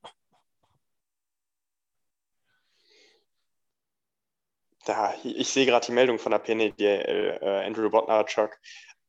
[4.85, 7.39] Da, ich sehe gerade die Meldung von der PNDL.
[7.41, 8.57] Äh, Andrew Botnarchuk,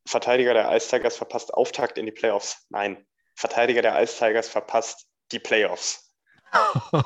[0.07, 2.67] Verteidiger der Ice Tigers verpasst Auftakt in die Playoffs.
[2.69, 3.05] Nein,
[3.35, 6.15] Verteidiger der Ice Tigers verpasst die Playoffs.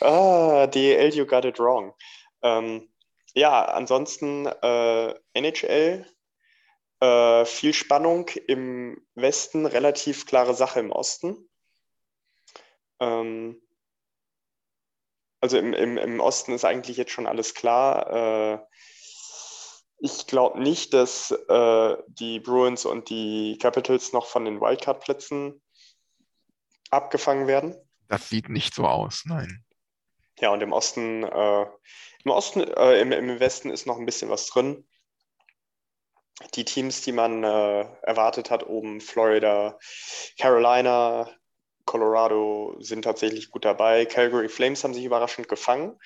[0.00, 1.94] ah, DL, you got it wrong.
[2.42, 2.92] Ähm,
[3.34, 6.04] ja, ansonsten äh, NHL,
[7.00, 11.48] äh, viel Spannung im Westen, relativ klare Sache im Osten.
[13.00, 13.61] Ähm,
[15.42, 18.54] also im, im, im Osten ist eigentlich jetzt schon alles klar.
[18.54, 18.58] Äh,
[19.98, 25.60] ich glaube nicht, dass äh, die Bruins und die Capitals noch von den Wildcard-Plätzen
[26.90, 27.76] abgefangen werden.
[28.08, 29.64] Das sieht nicht so aus, nein.
[30.38, 31.66] Ja, und im Osten, äh,
[32.24, 34.86] im Osten, äh, im, im Westen ist noch ein bisschen was drin.
[36.54, 39.78] Die Teams, die man äh, erwartet hat, oben Florida,
[40.38, 41.28] Carolina,
[41.84, 44.06] Colorado sind tatsächlich gut dabei.
[44.06, 45.98] Calgary Flames haben sich überraschend gefangen,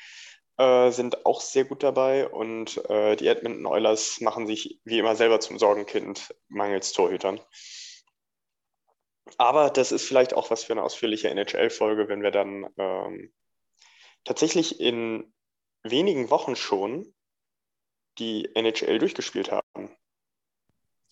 [0.58, 2.28] äh, sind auch sehr gut dabei.
[2.28, 7.40] Und äh, die Edmonton Oilers machen sich wie immer selber zum Sorgenkind mangels Torhütern.
[9.38, 13.32] Aber das ist vielleicht auch was für eine ausführliche NHL-Folge, wenn wir dann ähm,
[14.24, 15.32] tatsächlich in
[15.82, 17.14] wenigen Wochen schon
[18.18, 19.90] die NHL durchgespielt haben.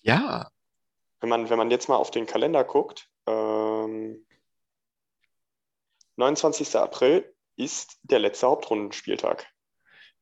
[0.03, 0.51] Ja,
[1.21, 4.24] Wenn man, wenn man jetzt mal auf den Kalender guckt, ähm,
[6.17, 6.77] 29.
[6.77, 9.47] April ist der letzte Hauptrundenspieltag.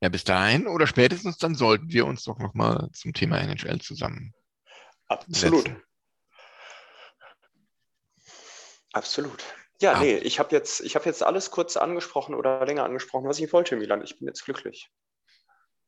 [0.00, 4.34] ja, bis dahin oder spätestens dann sollten wir uns doch nochmal zum Thema NHL zusammen.
[5.08, 5.64] Absolut.
[5.64, 5.82] Setzen.
[8.92, 9.42] Absolut.
[9.80, 10.00] Ja, Ah.
[10.00, 13.52] nee, ich habe jetzt, ich hab jetzt alles kurz angesprochen oder länger angesprochen, was ich
[13.52, 14.02] wollte, Milan.
[14.02, 14.90] Ich bin jetzt glücklich.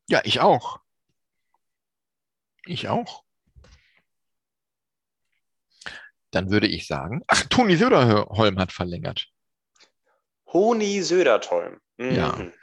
[0.07, 0.79] Ja, ich auch.
[2.65, 3.23] Ich auch.
[6.31, 9.27] Dann würde ich sagen, ach, Toni Söderholm hat verlängert.
[10.55, 11.81] Honi Södertolm.
[11.99, 12.31] Ja.
[12.31, 12.53] Mhm.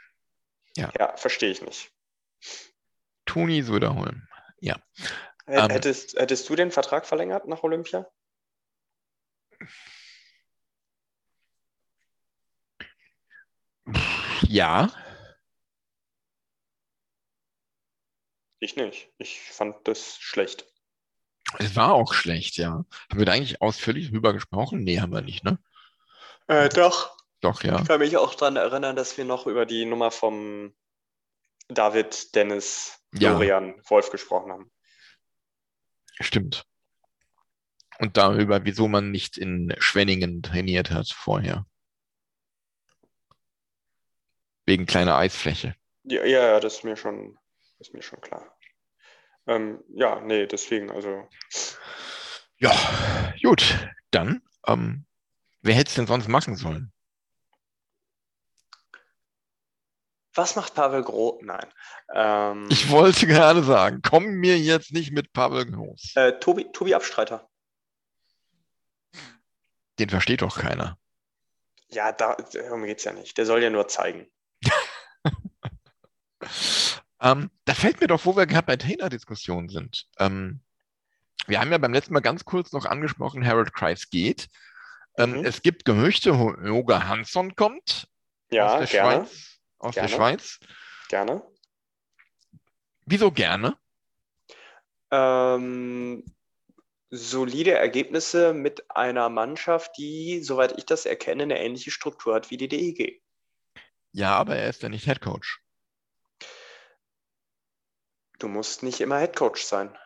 [0.75, 0.91] Ja.
[0.97, 1.91] Ja, verstehe ich nicht.
[3.25, 4.27] Toni Söderholm.
[4.65, 4.81] H-
[5.45, 5.69] Ähm.
[5.69, 8.07] Hättest, hättest du den Vertrag verlängert nach Olympia?
[14.47, 14.89] Ja,
[18.59, 19.09] Ich nicht.
[19.17, 20.65] Ich fand das schlecht.
[21.59, 22.85] es war auch schlecht, ja.
[23.09, 24.83] Haben wir da eigentlich ausführlich drüber gesprochen?
[24.83, 25.59] Nee, haben wir nicht, ne?
[26.47, 27.17] Äh, doch.
[27.43, 27.77] Doch, ja.
[27.77, 30.73] Ich kann mich auch daran erinnern, dass wir noch über die Nummer vom
[31.67, 33.31] David, Dennis, Ja.
[33.31, 34.71] Florian, Wolf gesprochen haben.
[36.21, 36.65] Stimmt.
[37.99, 41.65] Und darüber, wieso man nicht in Schwenningen trainiert hat vorher.
[44.65, 45.75] Wegen kleiner Eisfläche.
[46.03, 47.37] Ja, ja, ja, das ist mir schon,
[47.79, 48.57] ist mir schon klar.
[49.47, 51.27] Ähm, ja, nee, deswegen, also.
[52.57, 52.71] Ja,
[53.43, 53.89] gut.
[54.11, 55.05] Dann, ähm,
[55.61, 56.92] wer hätte es denn sonst machen sollen?
[60.35, 61.41] Was macht Pavel Groß?
[61.43, 61.67] Nein.
[62.13, 66.13] Ähm, Ich wollte gerade sagen, komm mir jetzt nicht mit Pavel Groß.
[66.15, 67.47] äh, Tobi, Tobi Abstreiter.
[69.99, 70.97] Den versteht doch keiner.
[71.89, 73.37] Ja, da, darum geht's ja nicht.
[73.37, 74.27] Der soll ja nur zeigen.
[77.21, 80.07] Ähm, da fällt mir doch, wo wir gerade bei Trainerdiskussionen sind.
[80.19, 80.59] Ähm,
[81.47, 84.49] wir haben ja beim letzten Mal ganz kurz noch angesprochen, Harold Kreis geht.
[85.17, 85.45] Ähm, Mhm.
[85.45, 88.09] Es gibt Gerüchte, Yoga Hansson kommt
[88.51, 89.52] Ja, aus der gerne, Schweiz.
[89.83, 90.07] Aus Gerne.
[90.07, 90.59] der Schweiz.
[91.09, 91.43] gerne.
[93.05, 93.77] Wieso gerne?
[95.11, 96.23] Ähm,
[97.09, 102.55] solide Ergebnisse mit einer Mannschaft, die, soweit ich das erkenne, eine ähnliche Struktur hat wie
[102.55, 103.21] die DEG.
[104.13, 105.61] Ja, aber er ist ja nicht Head Coach.
[108.39, 109.97] Du musst nicht immer Headcoach sein.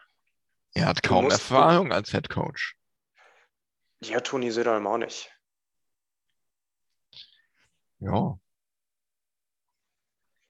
[0.74, 2.76] Er hat kaum Erfahrung als Head Coach.
[4.00, 5.32] Ja, Toni Söderholm auch nicht.
[8.00, 8.40] Ja.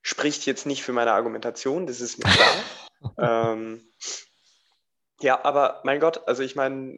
[0.08, 3.54] Spricht jetzt nicht für meine Argumentation, das ist mir klar.
[3.54, 3.84] ähm,
[5.20, 6.98] ja, aber mein Gott, also ich meine,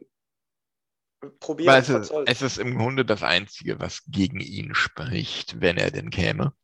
[1.40, 5.90] probieren, es, ist, es ist im Grunde das Einzige, was gegen ihn spricht, wenn er
[5.90, 6.54] denn käme.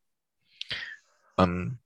[1.36, 1.80] Ähm,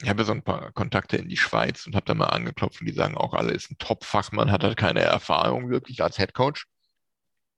[0.00, 2.86] ich habe so ein paar Kontakte in die Schweiz und habe da mal angeklopft und
[2.86, 6.68] die sagen auch alle, ist ein Top-Fachmann, hat halt keine Erfahrung wirklich als Head Coach,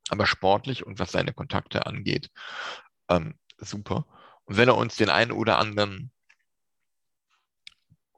[0.09, 2.31] aber sportlich und was seine Kontakte angeht,
[3.11, 4.07] ähm, super.
[4.49, 6.11] Und wenn er uns den einen oder anderen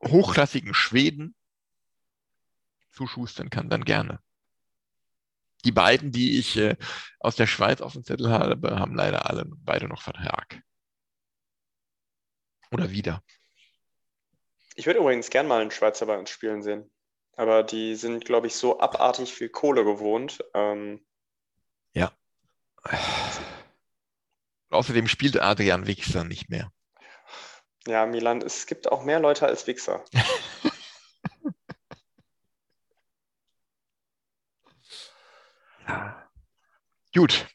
[0.01, 1.35] hochklassigen Schweden
[2.93, 4.21] zuschustern kann, dann gerne.
[5.65, 6.77] Die beiden, die ich äh,
[7.19, 10.63] aus der Schweiz auf dem Zettel habe, haben leider alle beide noch Vertrag.
[12.71, 13.25] Oder wieder.
[14.77, 16.89] Ich würde übrigens gern mal einen Schweizer bei uns spielen sehen.
[17.35, 20.45] Aber die sind, glaube ich, so abartig viel Kohle gewohnt.
[20.55, 21.05] Ähm,
[24.71, 26.73] Außerdem spielt Adrian Wichser nicht mehr.
[27.87, 30.05] ja, Milan, es gibt auch mehr Leute als Wichser.
[37.15, 37.49] Gut.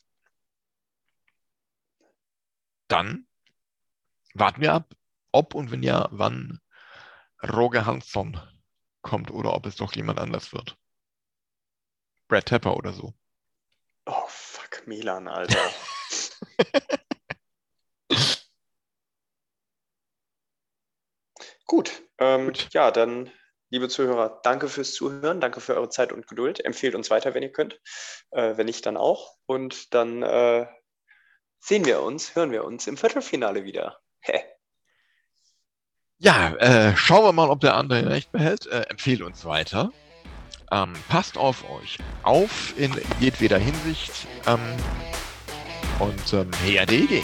[2.90, 3.26] Dann
[4.34, 4.94] warten wir ab,
[5.32, 6.60] ob und wenn ja, wann
[7.42, 8.38] Roger Hansson
[9.02, 10.78] kommt oder ob es doch jemand anders wird.
[12.28, 13.14] Brad Tepper oder so.
[14.06, 15.72] Oh, fuck, Milan, Alter.
[21.66, 22.70] Gut, ähm, Gut.
[22.72, 23.32] ja, dann,
[23.70, 26.64] liebe Zuhörer, danke fürs Zuhören, danke für eure Zeit und Geduld.
[26.64, 27.80] Empfehlt uns weiter, wenn ihr könnt.
[28.32, 29.36] Äh, wenn nicht, dann auch.
[29.48, 30.68] Und dann äh,
[31.60, 34.00] sehen wir uns, hören wir uns im Viertelfinale wieder.
[34.22, 34.44] Hä?
[36.18, 38.68] Ja, äh, schauen wir mal, ob der andere recht behält.
[38.68, 39.92] Äh, empfehlt uns weiter.
[40.72, 44.28] Ähm, passt auf euch auf in jedweder Hinsicht.
[44.48, 44.60] Ähm,
[46.00, 47.24] und ähm, her DG.